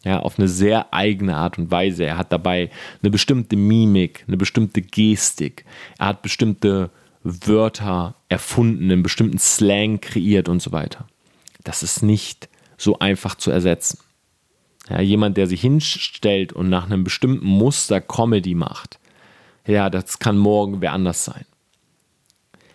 Ja, 0.03 0.19
auf 0.19 0.37
eine 0.37 0.47
sehr 0.47 0.93
eigene 0.93 1.35
Art 1.35 1.57
und 1.57 1.71
Weise. 1.71 2.05
Er 2.05 2.17
hat 2.17 2.31
dabei 2.31 2.69
eine 3.01 3.09
bestimmte 3.09 3.55
Mimik, 3.55 4.23
eine 4.27 4.37
bestimmte 4.37 4.81
Gestik. 4.81 5.65
Er 5.97 6.07
hat 6.07 6.21
bestimmte 6.21 6.91
Wörter 7.23 8.15
erfunden, 8.29 8.83
einen 8.83 9.03
bestimmten 9.03 9.39
Slang 9.39 9.99
kreiert 9.99 10.49
und 10.49 10.61
so 10.61 10.71
weiter. 10.71 11.07
Das 11.63 11.83
ist 11.83 12.03
nicht 12.03 12.47
so 12.77 12.99
einfach 12.99 13.35
zu 13.35 13.51
ersetzen. 13.51 13.99
Ja, 14.89 15.01
jemand, 15.01 15.37
der 15.37 15.47
sich 15.47 15.61
hinstellt 15.61 16.53
und 16.53 16.69
nach 16.69 16.85
einem 16.85 17.03
bestimmten 17.03 17.45
Muster 17.45 17.99
Comedy 18.01 18.55
macht, 18.55 18.99
ja, 19.65 19.89
das 19.89 20.19
kann 20.19 20.37
morgen 20.37 20.81
wer 20.81 20.93
anders 20.93 21.25
sein. 21.25 21.45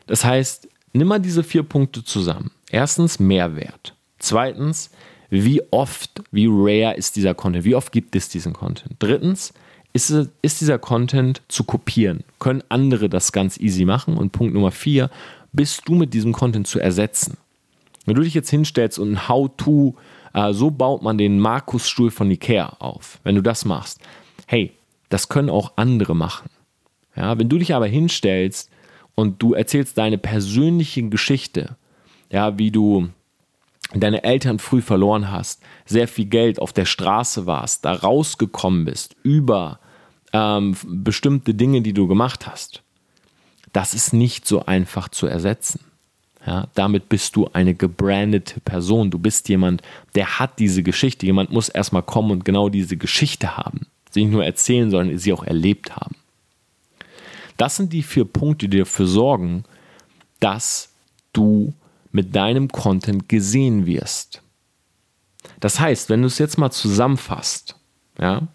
Das 0.07 0.25
heißt, 0.25 0.69
nimm 0.93 1.09
mal 1.09 1.21
diese 1.21 1.43
vier 1.43 1.63
Punkte 1.63 2.05
zusammen. 2.05 2.51
Erstens 2.71 3.19
Mehrwert. 3.19 3.95
Zweitens, 4.19 4.91
wie 5.31 5.63
oft, 5.71 6.23
wie 6.31 6.47
rare 6.49 6.97
ist 6.97 7.17
dieser 7.17 7.35
Content? 7.35 7.65
Wie 7.65 7.75
oft 7.75 7.93
gibt 7.93 8.15
es 8.15 8.29
diesen 8.29 8.53
Content? 8.53 8.97
Drittens, 8.99 9.55
ist, 9.95 10.11
ist 10.43 10.61
dieser 10.61 10.79
Content 10.79 11.43
zu 11.49 11.65
kopieren? 11.65 12.25
Können 12.39 12.63
andere 12.69 13.09
das 13.09 13.33
ganz 13.33 13.59
easy 13.59 13.85
machen? 13.85 14.17
Und 14.17 14.33
Punkt 14.33 14.55
Nummer 14.55 14.71
vier, 14.71 15.11
bist 15.53 15.83
du 15.87 15.95
mit 15.95 16.15
diesem 16.15 16.33
Content 16.33 16.67
zu 16.67 16.79
ersetzen? 16.79 17.37
Wenn 18.05 18.15
du 18.15 18.23
dich 18.23 18.35
jetzt 18.35 18.51
hinstellst 18.51 18.99
und 18.99 19.13
ein 19.13 19.29
How-To, 19.29 19.95
äh, 20.35 20.53
so 20.53 20.71
baut 20.71 21.03
man 21.03 21.19
den 21.19 21.39
Markus-Stuhl 21.39 22.11
von 22.11 22.31
Ikea 22.31 22.77
auf. 22.79 23.21
Wenn 23.25 23.35
du 23.35 23.43
das 23.43 23.65
machst, 23.65 24.01
hey, 24.47 24.73
das 25.09 25.29
können 25.29 25.51
auch 25.51 25.73
andere 25.77 26.15
machen. 26.17 26.51
Ja, 27.17 27.39
wenn 27.39 27.49
du 27.49 27.59
dich 27.59 27.75
aber 27.75 27.87
hinstellst 27.87 28.71
und 29.15 29.43
du 29.43 29.55
erzählst 29.55 29.99
deine 29.99 30.19
persönliche 30.19 31.03
Geschichte, 31.09 31.77
ja, 32.31 32.59
wie 32.59 32.71
du 32.71 33.11
deine 33.95 34.25
Eltern 34.25 34.59
früh 34.59 34.81
verloren 34.81 35.31
hast, 35.31 35.63
sehr 35.85 36.09
viel 36.09 36.25
Geld 36.25 36.59
auf 36.59 36.73
der 36.73 36.87
Straße 36.87 37.45
warst, 37.47 37.85
da 37.85 37.93
rausgekommen 37.93 38.87
bist 38.87 39.17
über 39.23 39.81
ähm, 40.33 40.75
bestimmte 40.83 41.55
Dinge, 41.55 41.83
die 41.83 41.93
du 41.93 42.09
gemacht 42.09 42.47
hast, 42.47 42.83
das 43.73 43.93
ist 43.93 44.13
nicht 44.13 44.47
so 44.47 44.65
einfach 44.65 45.09
zu 45.09 45.27
ersetzen. 45.27 45.81
Ja, 46.45 46.67
damit 46.75 47.09
bist 47.09 47.37
du 47.37 47.49
eine 47.53 47.75
gebrandete 47.75 48.61
Person. 48.61 49.11
Du 49.11 49.19
bist 49.19 49.49
jemand, 49.49 49.83
der 50.17 50.41
hat 50.41 50.59
diese 50.59 50.83
Geschichte. 50.83 51.25
Jemand 51.25 51.53
muss 51.53 51.69
erstmal 51.69 52.03
kommen 52.03 52.33
und 52.33 52.45
genau 52.45 52.69
diese 52.69 52.97
Geschichte 52.97 53.57
haben. 53.57 53.87
Sie 54.11 54.25
nicht 54.25 54.33
nur 54.33 54.45
erzählen, 54.45 54.91
sondern 54.91 55.17
sie 55.19 55.33
auch 55.33 55.45
erlebt 55.45 55.95
haben. 55.95 56.17
Das 57.57 57.77
sind 57.77 57.93
die 57.93 58.03
vier 58.03 58.25
Punkte, 58.25 58.69
die 58.69 58.79
dafür 58.79 59.07
sorgen, 59.07 59.65
dass 60.41 60.91
du 61.33 61.75
mit 62.11 62.35
deinem 62.35 62.69
Content 62.69 63.29
gesehen 63.29 63.87
wirst. 63.87 64.43
Das 65.61 65.79
heißt, 65.79 66.11
wenn 66.11 66.23
du 66.23 66.27
es 66.27 66.39
jetzt 66.39 66.59
mal 66.59 66.71
zusammenfasst, 66.71 67.77
ja, 68.19 68.49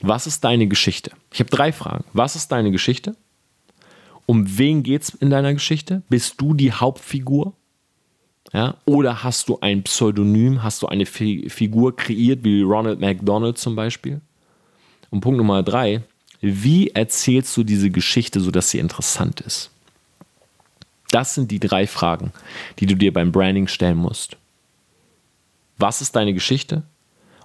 was 0.00 0.26
ist 0.26 0.44
deine 0.44 0.66
Geschichte? 0.66 1.12
Ich 1.32 1.40
habe 1.40 1.50
drei 1.50 1.72
Fragen. 1.72 2.04
Was 2.12 2.36
ist 2.36 2.48
deine 2.52 2.70
Geschichte? 2.70 3.16
Um 4.30 4.58
wen 4.58 4.84
geht 4.84 5.02
es 5.02 5.08
in 5.08 5.28
deiner 5.28 5.52
Geschichte? 5.52 6.02
Bist 6.08 6.40
du 6.40 6.54
die 6.54 6.70
Hauptfigur? 6.70 7.52
Ja? 8.52 8.76
Oder 8.84 9.24
hast 9.24 9.48
du 9.48 9.58
ein 9.60 9.82
Pseudonym? 9.82 10.62
Hast 10.62 10.82
du 10.82 10.86
eine 10.86 11.04
Figur 11.04 11.96
kreiert, 11.96 12.44
wie 12.44 12.62
Ronald 12.62 13.00
McDonald 13.00 13.58
zum 13.58 13.74
Beispiel? 13.74 14.20
Und 15.10 15.20
Punkt 15.20 15.36
Nummer 15.36 15.64
drei, 15.64 16.02
wie 16.40 16.90
erzählst 16.90 17.56
du 17.56 17.64
diese 17.64 17.90
Geschichte, 17.90 18.38
sodass 18.38 18.70
sie 18.70 18.78
interessant 18.78 19.40
ist? 19.40 19.72
Das 21.10 21.34
sind 21.34 21.50
die 21.50 21.58
drei 21.58 21.88
Fragen, 21.88 22.30
die 22.78 22.86
du 22.86 22.94
dir 22.94 23.12
beim 23.12 23.32
Branding 23.32 23.66
stellen 23.66 23.98
musst. 23.98 24.36
Was 25.76 26.02
ist 26.02 26.14
deine 26.14 26.34
Geschichte? 26.34 26.84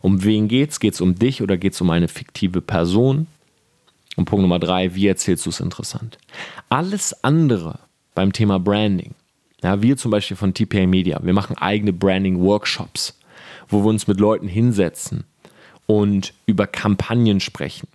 Um 0.03 0.23
wen 0.23 0.47
geht's? 0.47 0.79
Geht 0.79 0.93
es 0.93 1.01
um 1.01 1.15
dich 1.15 1.41
oder 1.41 1.57
geht 1.57 1.73
es 1.73 1.81
um 1.81 1.89
eine 1.89 2.09
fiktive 2.09 2.61
Person? 2.61 3.25
Und 4.15 4.25
Punkt 4.25 4.41
Nummer 4.41 4.59
drei, 4.59 4.95
wie 4.95 5.07
erzählst 5.07 5.45
du 5.45 5.49
es 5.49 5.59
interessant? 5.59 6.17
Alles 6.69 7.23
andere 7.23 7.79
beim 8.13 8.31
Thema 8.31 8.59
Branding, 8.59 9.13
ja, 9.63 9.81
wir 9.81 9.97
zum 9.97 10.11
Beispiel 10.11 10.37
von 10.37 10.53
TPA 10.53 10.85
Media, 10.85 11.19
wir 11.23 11.33
machen 11.33 11.57
eigene 11.57 11.91
Branding-Workshops, 11.91 13.19
wo 13.67 13.83
wir 13.83 13.89
uns 13.89 14.07
mit 14.07 14.19
Leuten 14.19 14.47
hinsetzen 14.47 15.25
und 15.85 16.33
über 16.45 16.67
Kampagnen 16.67 17.39
sprechen, 17.39 17.87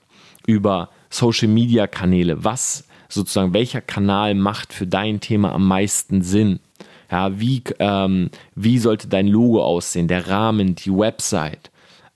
über 0.46 0.90
Social-Media-Kanäle, 1.10 2.44
was 2.44 2.84
sozusagen, 3.08 3.54
welcher 3.54 3.80
Kanal 3.80 4.34
macht 4.34 4.72
für 4.72 4.86
dein 4.86 5.20
Thema 5.20 5.52
am 5.52 5.66
meisten 5.66 6.22
Sinn? 6.22 6.60
Ja, 7.10 7.40
wie, 7.40 7.62
ähm, 7.80 8.30
wie 8.54 8.78
sollte 8.78 9.08
dein 9.08 9.26
Logo 9.26 9.64
aussehen, 9.64 10.06
der 10.06 10.28
Rahmen, 10.28 10.76
die 10.76 10.92
Website? 10.92 11.70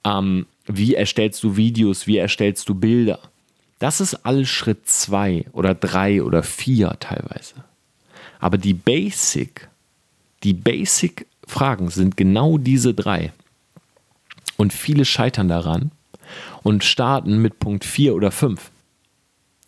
Ähm, 0.05 0.47
wie 0.67 0.95
erstellst 0.95 1.43
du 1.43 1.57
Videos, 1.57 2.07
wie 2.07 2.17
erstellst 2.17 2.69
du 2.69 2.75
Bilder? 2.75 3.19
Das 3.79 4.01
ist 4.01 4.15
alles 4.27 4.49
Schritt 4.49 4.89
zwei 4.89 5.47
oder 5.53 5.75
drei 5.75 6.23
oder 6.23 6.43
vier 6.43 6.97
teilweise. 7.01 7.55
Aber 8.39 8.59
die 8.59 8.75
Basic, 8.75 9.69
die 10.43 10.55
Basic-Fragen 10.55 11.91
sind 11.91 12.17
genau 12.17 12.59
diese 12.59 12.95
drei. 12.95 13.33
Und 14.57 14.73
viele 14.73 15.05
scheitern 15.05 15.49
daran 15.49 15.91
und 16.63 16.85
starten 16.85 17.39
mit 17.43 17.59
Punkt 17.59 17.85
vier 17.85 18.15
oder 18.15 18.31
fünf. 18.31 18.71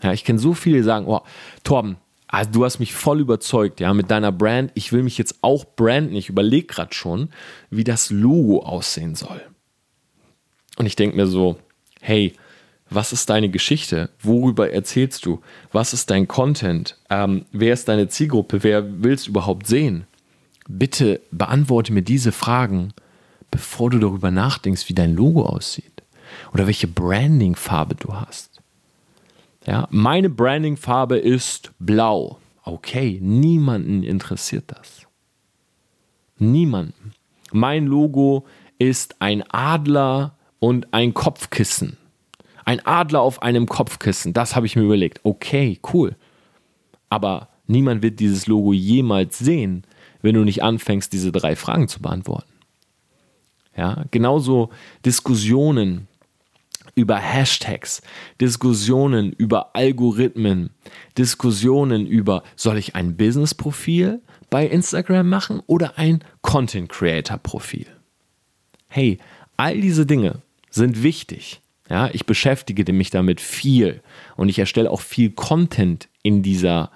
Ja, 0.03 0.13
ich 0.13 0.25
kenne 0.25 0.39
so 0.39 0.55
viele, 0.55 0.79
die 0.79 0.85
sagen, 0.85 1.07
oh, 1.07 1.23
Torben, 1.65 1.97
also 2.29 2.51
du 2.51 2.65
hast 2.65 2.79
mich 2.79 2.93
voll 2.93 3.21
überzeugt, 3.21 3.81
ja, 3.81 3.95
mit 3.95 4.11
deiner 4.11 4.33
Brand. 4.33 4.71
Ich 4.75 4.93
will 4.93 5.03
mich 5.03 5.17
jetzt 5.19 5.37
auch 5.43 5.65
branden. 5.65 6.15
Ich 6.17 6.29
überlege 6.29 6.67
gerade 6.67 6.95
schon, 6.95 7.31
wie 7.71 7.85
das 7.85 8.11
Logo 8.11 8.63
aussehen 8.63 9.15
soll. 9.15 9.41
Und 10.77 10.87
ich 10.87 10.97
denke 10.97 11.17
mir 11.17 11.27
so, 11.27 11.59
hey, 12.01 12.35
was 12.97 13.13
ist 13.13 13.31
deine 13.31 13.51
Geschichte? 13.51 14.11
Worüber 14.21 14.73
erzählst 14.73 15.27
du? 15.27 15.41
Was 15.71 15.93
ist 15.93 16.11
dein 16.11 16.27
Content? 16.27 16.97
Ähm, 17.11 17.45
wer 17.53 17.75
ist 17.75 17.89
deine 17.89 18.09
Zielgruppe? 18.09 18.65
Wer 18.65 19.03
willst 19.05 19.27
du 19.27 19.31
überhaupt 19.31 19.67
sehen? 19.67 20.07
Bitte 20.67 21.21
beantworte 21.31 21.93
mir 21.93 22.03
diese 22.03 22.33
Fragen, 22.33 22.93
bevor 23.51 23.91
du 23.91 23.99
darüber 23.99 24.31
nachdenkst, 24.31 24.89
wie 24.89 24.95
dein 24.95 25.15
Logo 25.15 25.45
aussieht 25.45 26.03
oder 26.53 26.67
welche 26.67 26.89
Branding-Farbe 26.89 27.95
du 27.95 28.15
hast. 28.15 28.63
Ja, 29.67 29.87
meine 29.91 30.31
Branding-Farbe 30.31 31.19
ist 31.19 31.73
blau. 31.79 32.41
Okay, 32.65 33.19
niemanden 33.23 34.03
interessiert 34.03 34.65
das. 34.69 35.03
Niemanden. 36.39 37.13
Mein 37.53 37.87
Logo 37.87 38.47
ist 38.79 39.17
ein 39.21 39.45
Adler 39.51 40.35
und 40.59 40.93
ein 40.93 41.15
Kopfkissen. 41.15 41.99
Ein 42.67 42.85
Adler 42.85 43.21
auf 43.21 43.43
einem 43.43 43.67
Kopfkissen, 43.67 44.35
das 44.35 44.57
habe 44.57 44.67
ich 44.67 44.77
mir 44.77 44.83
überlegt. 44.83 45.21
Okay, 45.23 45.79
cool. 45.95 46.17
Aber 47.09 47.49
niemand 47.69 48.03
wird 48.03 48.19
dieses 48.19 48.49
Logo 48.49 48.73
jemals 48.73 49.39
sehen, 49.39 49.85
wenn 50.21 50.35
du 50.35 50.43
nicht 50.43 50.65
anfängst, 50.65 51.13
diese 51.13 51.31
drei 51.31 51.55
Fragen 51.55 51.87
zu 51.87 52.03
beantworten. 52.03 52.51
Ja, 53.77 54.05
genauso 54.11 54.71
Diskussionen 55.05 56.09
über 56.97 57.19
Hashtags, 57.19 58.03
Diskussionen 58.41 59.33
über 59.33 59.77
Algorithmen, 59.77 60.71
Diskussionen 61.17 62.05
über, 62.07 62.43
soll 62.57 62.79
ich 62.79 62.97
ein 62.97 63.17
Business-Profil 63.17 64.23
bei 64.51 64.67
Instagram 64.67 65.29
machen 65.29 65.63
oder 65.67 65.99
ein 65.99 66.25
Content-Creator-Profil? 66.43 67.87
Hey, 68.89 69.19
all 69.57 69.81
diese 69.81 70.05
Dinge 70.05 70.43
sind 70.71 71.05
wichtig. 71.05 71.61
Ja, 71.89 72.11
ich 72.13 72.27
beschäftige 72.27 72.93
mich 72.93 73.11
damit 73.11 73.41
viel 73.41 74.03
und 74.37 74.49
ich 74.49 74.59
erstelle 74.59 74.91
auch 74.91 75.01
viel 75.01 75.31
Content 75.31 76.09
in 76.23 76.43
dieser 76.43 76.91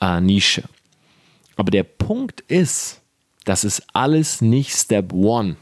äh, 0.00 0.20
Nische. 0.20 0.64
Aber 1.56 1.70
der 1.70 1.82
Punkt 1.82 2.42
ist, 2.42 3.00
das 3.44 3.64
ist 3.64 3.82
alles 3.92 4.40
nicht 4.40 4.72
Step 4.72 5.12
One. 5.12 5.56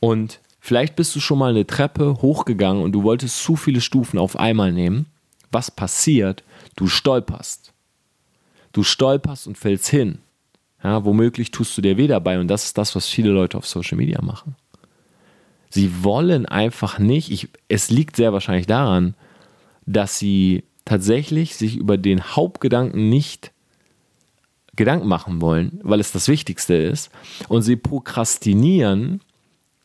Und 0.00 0.40
Vielleicht 0.68 0.96
bist 0.96 1.16
du 1.16 1.20
schon 1.20 1.38
mal 1.38 1.48
eine 1.48 1.66
Treppe 1.66 2.20
hochgegangen 2.20 2.82
und 2.82 2.92
du 2.92 3.02
wolltest 3.02 3.42
zu 3.42 3.56
viele 3.56 3.80
Stufen 3.80 4.18
auf 4.18 4.38
einmal 4.38 4.70
nehmen. 4.70 5.06
Was 5.50 5.70
passiert? 5.70 6.44
Du 6.76 6.88
stolperst. 6.88 7.72
Du 8.72 8.82
stolperst 8.82 9.46
und 9.46 9.56
fällst 9.56 9.88
hin. 9.88 10.18
Ja, 10.84 11.06
womöglich 11.06 11.52
tust 11.52 11.74
du 11.78 11.80
dir 11.80 11.96
weh 11.96 12.06
dabei 12.06 12.38
und 12.38 12.48
das 12.48 12.64
ist 12.66 12.76
das, 12.76 12.94
was 12.94 13.06
viele 13.06 13.30
Leute 13.30 13.56
auf 13.56 13.66
Social 13.66 13.96
Media 13.96 14.20
machen. 14.20 14.56
Sie 15.70 16.02
wollen 16.02 16.46
einfach 16.46 16.98
nicht, 16.98 17.30
ich, 17.30 17.48
es 17.68 17.90
liegt 17.90 18.16
sehr 18.16 18.32
wahrscheinlich 18.32 18.66
daran, 18.66 19.14
dass 19.86 20.18
sie 20.18 20.64
tatsächlich 20.84 21.56
sich 21.56 21.76
über 21.76 21.98
den 21.98 22.22
Hauptgedanken 22.22 23.08
nicht 23.08 23.52
Gedanken 24.76 25.08
machen 25.08 25.40
wollen, 25.40 25.80
weil 25.82 26.00
es 26.00 26.12
das 26.12 26.28
Wichtigste 26.28 26.74
ist. 26.74 27.10
Und 27.48 27.62
sie 27.62 27.76
prokrastinieren 27.76 29.20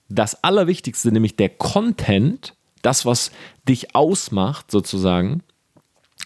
das 0.07 0.43
Allerwichtigste, 0.43 1.11
nämlich 1.11 1.35
der 1.35 1.49
Content, 1.49 2.53
das, 2.81 3.05
was 3.05 3.31
dich 3.67 3.95
ausmacht, 3.95 4.69
sozusagen, 4.69 5.41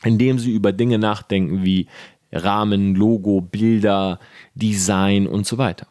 indem 0.04 0.38
sie 0.38 0.52
über 0.52 0.74
Dinge 0.74 1.00
nachdenken 1.00 1.64
wie 1.64 1.88
Rahmen, 2.32 2.94
Logo, 2.96 3.42
Bilder, 3.42 4.20
Design 4.54 5.28
und 5.28 5.48
so 5.48 5.58
weiter. 5.58 5.88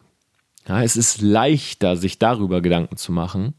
Ja, 0.69 0.83
es 0.83 0.97
ist 0.97 1.21
leichter, 1.21 1.97
sich 1.97 2.19
darüber 2.19 2.61
Gedanken 2.61 2.97
zu 2.97 3.13
machen, 3.13 3.55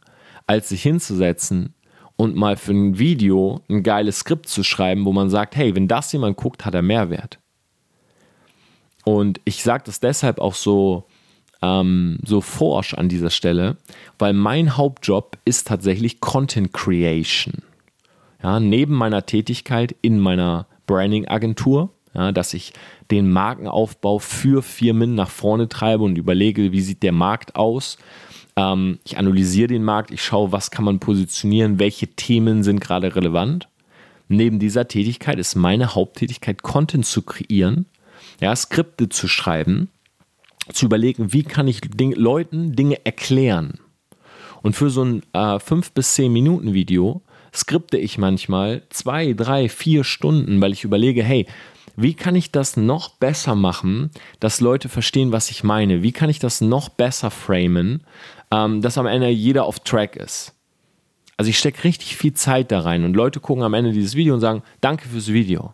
als 0.45 0.69
sich 0.69 0.83
hinzusetzen 0.83 1.73
und 2.17 2.35
mal 2.35 2.57
für 2.57 2.73
ein 2.73 2.99
Video 2.99 3.61
ein 3.69 3.83
geiles 3.83 4.19
Skript 4.19 4.47
zu 4.47 4.63
schreiben, 4.63 5.05
wo 5.05 5.13
man 5.13 5.29
sagt, 5.29 5.55
hey, 5.55 5.75
wenn 5.75 5.87
das 5.87 6.11
jemand 6.11 6.35
guckt, 6.35 6.65
hat 6.65 6.73
er 6.73 6.81
Mehrwert. 6.81 7.39
Und 9.05 9.39
ich 9.45 9.63
sage 9.63 9.83
das 9.85 10.01
deshalb 10.01 10.39
auch 10.39 10.55
so, 10.55 11.05
ähm, 11.61 12.19
so 12.25 12.41
forsch 12.41 12.93
an 12.93 13.07
dieser 13.07 13.29
Stelle, 13.29 13.77
weil 14.19 14.33
mein 14.33 14.75
Hauptjob 14.75 15.37
ist 15.45 15.67
tatsächlich 15.67 16.19
Content 16.19 16.73
Creation. 16.73 17.61
Ja, 18.43 18.59
neben 18.59 18.93
meiner 18.93 19.25
Tätigkeit 19.25 19.95
in 20.01 20.19
meiner 20.19 20.67
Branding-Agentur, 20.87 21.89
ja, 22.17 22.31
dass 22.31 22.53
ich 22.53 22.73
den 23.11 23.31
Markenaufbau 23.31 24.19
für 24.19 24.63
Firmen 24.63 25.15
nach 25.15 25.29
vorne 25.29 25.69
treibe 25.69 26.03
und 26.03 26.17
überlege, 26.17 26.71
wie 26.71 26.81
sieht 26.81 27.03
der 27.03 27.11
Markt 27.11 27.55
aus. 27.55 27.97
Ähm, 28.57 28.99
ich 29.05 29.17
analysiere 29.17 29.67
den 29.67 29.83
Markt, 29.83 30.11
ich 30.11 30.23
schaue, 30.23 30.51
was 30.51 30.71
kann 30.71 30.83
man 30.83 30.99
positionieren, 30.99 31.79
welche 31.79 32.07
Themen 32.07 32.63
sind 32.63 32.81
gerade 32.81 33.15
relevant. 33.15 33.69
Neben 34.27 34.59
dieser 34.59 34.87
Tätigkeit 34.87 35.39
ist 35.39 35.55
meine 35.55 35.95
Haupttätigkeit, 35.95 36.63
Content 36.63 37.05
zu 37.05 37.21
kreieren, 37.21 37.85
ja, 38.41 38.53
Skripte 38.53 39.07
zu 39.07 39.27
schreiben, 39.27 39.89
zu 40.73 40.87
überlegen, 40.87 41.31
wie 41.31 41.43
kann 41.43 41.67
ich 41.67 41.79
Ding 41.81 42.11
Leuten 42.13 42.75
Dinge 42.75 43.05
erklären. 43.05 43.79
Und 44.63 44.75
für 44.75 44.89
so 44.89 45.03
ein 45.03 45.21
äh, 45.33 45.59
5 45.59 45.91
bis 45.91 46.15
10 46.15 46.33
Minuten 46.33 46.73
Video 46.73 47.21
skripte 47.53 47.97
ich 47.97 48.17
manchmal 48.17 48.81
zwei, 48.89 49.33
drei, 49.33 49.69
vier 49.69 50.03
Stunden, 50.03 50.59
weil 50.59 50.73
ich 50.73 50.83
überlege, 50.83 51.23
hey, 51.23 51.45
wie 51.97 52.13
kann 52.13 52.35
ich 52.35 52.51
das 52.51 52.77
noch 52.77 53.09
besser 53.09 53.55
machen, 53.55 54.11
dass 54.39 54.61
Leute 54.61 54.87
verstehen, 54.87 55.31
was 55.31 55.49
ich 55.49 55.63
meine? 55.63 56.03
Wie 56.03 56.11
kann 56.11 56.29
ich 56.29 56.37
das 56.37 56.61
noch 56.61 56.89
besser 56.89 57.31
framen, 57.31 58.03
ähm, 58.51 58.81
dass 58.81 58.99
am 58.99 59.07
Ende 59.07 59.29
jeder 59.29 59.65
auf 59.65 59.79
Track 59.79 60.15
ist? 60.15 60.53
Also 61.37 61.49
ich 61.49 61.57
stecke 61.57 61.83
richtig 61.83 62.15
viel 62.15 62.33
Zeit 62.33 62.71
da 62.71 62.81
rein 62.81 63.03
und 63.03 63.15
Leute 63.15 63.39
gucken 63.39 63.63
am 63.63 63.73
Ende 63.73 63.91
dieses 63.91 64.15
Video 64.15 64.35
und 64.35 64.41
sagen, 64.41 64.61
danke 64.79 65.07
fürs 65.07 65.29
Video. 65.29 65.73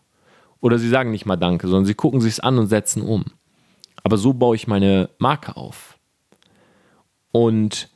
Oder 0.61 0.79
sie 0.79 0.87
sagen 0.87 1.11
nicht 1.11 1.25
mal 1.25 1.35
danke, 1.35 1.67
sondern 1.67 1.85
sie 1.85 1.93
gucken 1.93 2.21
sich 2.21 2.33
es 2.33 2.39
an 2.39 2.57
und 2.57 2.67
setzen 2.67 3.01
um. 3.01 3.25
Aber 4.01 4.17
so 4.17 4.33
baue 4.33 4.55
ich 4.55 4.65
meine 4.65 5.09
Marke 5.17 5.57
auf. 5.57 5.97
Und 7.33 7.89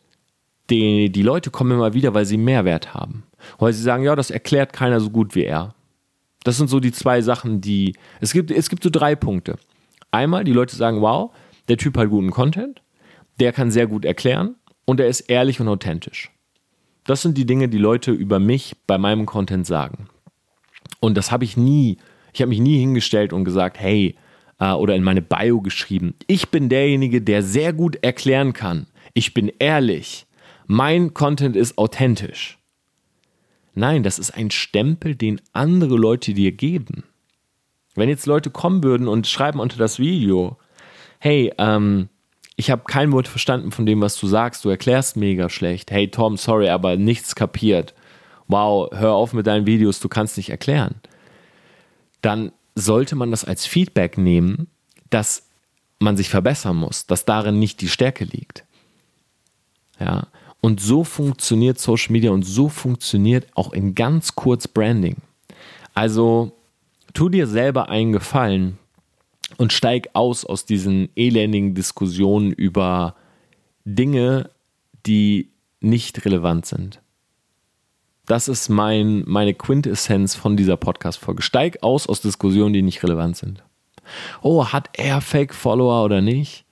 die, 0.69 1.09
die 1.09 1.21
Leute 1.21 1.49
kommen 1.49 1.71
immer 1.71 1.93
wieder, 1.93 2.13
weil 2.13 2.25
sie 2.25 2.37
Mehrwert 2.37 2.93
haben. 2.93 3.23
Weil 3.57 3.71
sie 3.71 3.83
sagen, 3.83 4.03
ja, 4.03 4.17
das 4.17 4.31
erklärt 4.31 4.73
keiner 4.73 4.99
so 4.99 5.09
gut 5.11 5.33
wie 5.33 5.45
er. 5.45 5.75
Das 6.47 6.55
sind 6.55 6.69
so 6.69 6.79
die 6.79 6.93
zwei 6.93 7.19
Sachen, 7.19 7.59
die. 7.59 7.93
Es 8.21 8.31
gibt, 8.31 8.51
es 8.51 8.69
gibt 8.69 8.81
so 8.81 8.89
drei 8.89 9.17
Punkte. 9.17 9.57
Einmal, 10.11 10.45
die 10.45 10.53
Leute 10.53 10.77
sagen, 10.77 11.01
wow, 11.01 11.35
der 11.67 11.75
Typ 11.75 11.97
hat 11.97 12.09
guten 12.09 12.31
Content, 12.31 12.81
der 13.41 13.51
kann 13.51 13.69
sehr 13.69 13.85
gut 13.85 14.05
erklären 14.05 14.55
und 14.85 15.01
er 15.01 15.07
ist 15.07 15.19
ehrlich 15.19 15.59
und 15.59 15.67
authentisch. 15.67 16.31
Das 17.03 17.21
sind 17.21 17.37
die 17.37 17.45
Dinge, 17.45 17.67
die 17.67 17.77
Leute 17.77 18.11
über 18.11 18.39
mich 18.39 18.77
bei 18.87 18.97
meinem 18.97 19.25
Content 19.25 19.67
sagen. 19.67 20.07
Und 21.01 21.17
das 21.17 21.33
habe 21.33 21.43
ich 21.43 21.57
nie, 21.57 21.97
ich 22.31 22.39
habe 22.39 22.47
mich 22.47 22.61
nie 22.61 22.79
hingestellt 22.79 23.33
und 23.33 23.43
gesagt, 23.43 23.77
hey, 23.77 24.15
äh, 24.57 24.71
oder 24.71 24.95
in 24.95 25.03
meine 25.03 25.21
Bio 25.21 25.59
geschrieben, 25.59 26.15
ich 26.27 26.47
bin 26.47 26.69
derjenige, 26.69 27.21
der 27.21 27.43
sehr 27.43 27.73
gut 27.73 27.97
erklären 28.05 28.53
kann. 28.53 28.87
Ich 29.13 29.33
bin 29.33 29.51
ehrlich. 29.59 30.25
Mein 30.65 31.13
Content 31.13 31.57
ist 31.57 31.77
authentisch. 31.77 32.57
Nein, 33.77 34.01
das 34.01 34.17
ist 34.17 34.31
ein 34.31 34.49
Stempel, 34.49 35.13
den 35.13 35.39
andere 35.53 35.97
Leute 35.97 36.33
dir 36.33 36.51
geben. 36.51 37.03
Wenn 37.93 38.09
jetzt 38.09 38.25
Leute 38.25 38.49
kommen 38.49 38.81
würden 38.81 39.07
und 39.07 39.27
schreiben 39.27 39.59
unter 39.59 39.77
das 39.77 39.99
Video, 39.99 40.57
hey, 41.19 41.53
ähm, 41.59 42.09
ich 42.55 42.71
habe 42.71 42.85
kein 42.87 43.11
Wort 43.11 43.27
verstanden 43.27 43.69
von 43.71 43.85
dem, 43.85 44.01
was 44.01 44.19
du 44.19 44.25
sagst, 44.25 44.65
du 44.65 44.69
erklärst 44.69 45.15
mega 45.15 45.47
schlecht. 45.47 45.91
Hey 45.91 46.09
Tom, 46.09 46.37
sorry, 46.37 46.69
aber 46.69 46.97
nichts 46.97 47.35
kapiert. 47.35 47.93
Wow, 48.47 48.89
hör 48.93 49.13
auf 49.13 49.33
mit 49.33 49.45
deinen 49.45 49.67
Videos, 49.67 49.99
du 49.99 50.09
kannst 50.09 50.37
nicht 50.37 50.49
erklären. 50.49 50.95
Dann 52.23 52.51
sollte 52.73 53.15
man 53.15 53.29
das 53.29 53.45
als 53.45 53.67
Feedback 53.67 54.17
nehmen, 54.17 54.71
dass 55.11 55.47
man 55.99 56.17
sich 56.17 56.29
verbessern 56.29 56.77
muss, 56.77 57.05
dass 57.05 57.25
darin 57.25 57.59
nicht 57.59 57.81
die 57.81 57.89
Stärke 57.89 58.23
liegt. 58.23 58.63
Und 60.67 60.81
so 60.81 61.05
funktioniert 61.05 61.79
Social 61.79 62.11
Media 62.11 62.29
und 62.29 62.43
so 62.43 62.67
funktioniert 62.67 63.47
auch 63.55 63.71
in 63.71 63.95
ganz 63.95 64.35
kurz 64.35 64.67
Branding. 64.67 65.15
Also 65.93 66.57
tu 67.13 67.29
dir 67.29 67.47
selber 67.47 67.87
einen 67.87 68.11
Gefallen 68.11 68.77
und 69.55 69.71
steig 69.71 70.09
aus 70.11 70.43
aus 70.43 70.65
diesen 70.65 71.07
elendigen 71.15 71.73
Diskussionen 71.73 72.51
über 72.51 73.15
Dinge, 73.85 74.49
die 75.05 75.53
nicht 75.79 76.25
relevant 76.25 76.65
sind. 76.65 76.99
Das 78.25 78.49
ist 78.49 78.67
mein, 78.67 79.23
meine 79.25 79.53
Quintessenz 79.53 80.35
von 80.35 80.57
dieser 80.57 80.75
Podcast-Folge. 80.75 81.43
Steig 81.43 81.81
aus 81.81 82.07
aus 82.07 82.19
Diskussionen, 82.19 82.73
die 82.73 82.81
nicht 82.81 83.01
relevant 83.03 83.37
sind. 83.37 83.63
Oh, 84.41 84.65
hat 84.65 84.89
er 84.91 85.21
Fake-Follower 85.21 86.03
oder 86.03 86.19
nicht? 86.19 86.65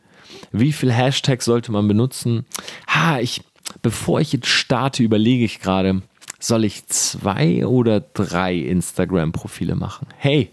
Wie 0.52 0.74
viel 0.74 0.92
Hashtags 0.92 1.46
sollte 1.46 1.72
man 1.72 1.88
benutzen? 1.88 2.46
Ha, 2.88 3.20
ich, 3.20 3.42
bevor 3.82 4.22
ich 4.22 4.34
jetzt 4.34 4.48
starte, 4.48 5.04
überlege 5.04 5.46
ich 5.46 5.60
gerade, 5.60 6.02
soll 6.40 6.66
ich 6.66 6.88
zwei 6.88 7.66
oder 7.66 8.00
drei 8.00 8.56
Instagram-Profile 8.56 9.76
machen? 9.76 10.08
Hey, 10.18 10.52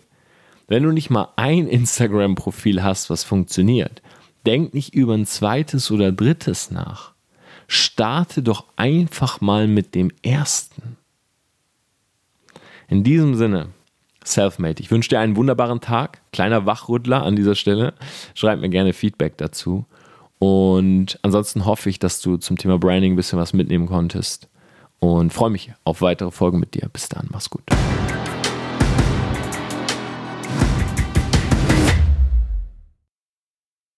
wenn 0.69 0.83
du 0.83 0.93
nicht 0.93 1.11
mal 1.11 1.29
ein 1.37 1.69
Instagram-Profil 1.69 2.83
hast, 2.83 3.11
was 3.11 3.25
funktioniert, 3.25 4.01
denk 4.47 4.75
nicht 4.75 4.95
über 4.95 5.15
ein 5.15 5.27
zweites 5.27 5.91
oder 5.91 6.13
drittes 6.13 6.71
nach. 6.71 7.13
Starte 7.67 8.43
doch 8.43 8.65
einfach 8.77 9.41
mal 9.41 9.67
mit 9.67 9.95
dem 9.95 10.11
ersten. 10.23 10.97
In 12.89 13.05
diesem 13.05 13.35
Sinne, 13.35 13.69
Selfmade. 14.25 14.81
Ich 14.83 14.91
wünsche 14.91 15.09
dir 15.09 15.21
einen 15.21 15.37
wunderbaren 15.37 15.81
Tag. 15.81 16.21
Kleiner 16.33 16.67
Wachrüttler 16.67 17.23
an 17.23 17.37
dieser 17.37 17.55
Stelle. 17.55 17.95
Schreib 18.35 18.61
mir 18.61 18.69
gerne 18.69 18.93
Feedback 18.93 19.37
dazu. 19.37 19.87
Und 20.43 21.21
ansonsten 21.23 21.67
hoffe 21.67 21.89
ich, 21.89 22.01
dass 22.01 22.21
du 22.21 22.37
zum 22.37 22.59
Thema 22.59 22.77
Branding 22.77 23.13
ein 23.13 23.17
bisschen 23.17 23.39
was 23.39 23.53
mitnehmen 23.53 23.87
konntest. 23.87 24.49
Und 24.99 25.33
freue 25.33 25.51
mich 25.51 25.73
auf 25.85 26.01
weitere 26.03 26.33
Folgen 26.33 26.59
mit 26.59 26.75
dir. 26.75 26.89
Bis 26.93 27.09
dann, 27.09 27.29
mach's 27.31 27.49
gut. 27.49 27.63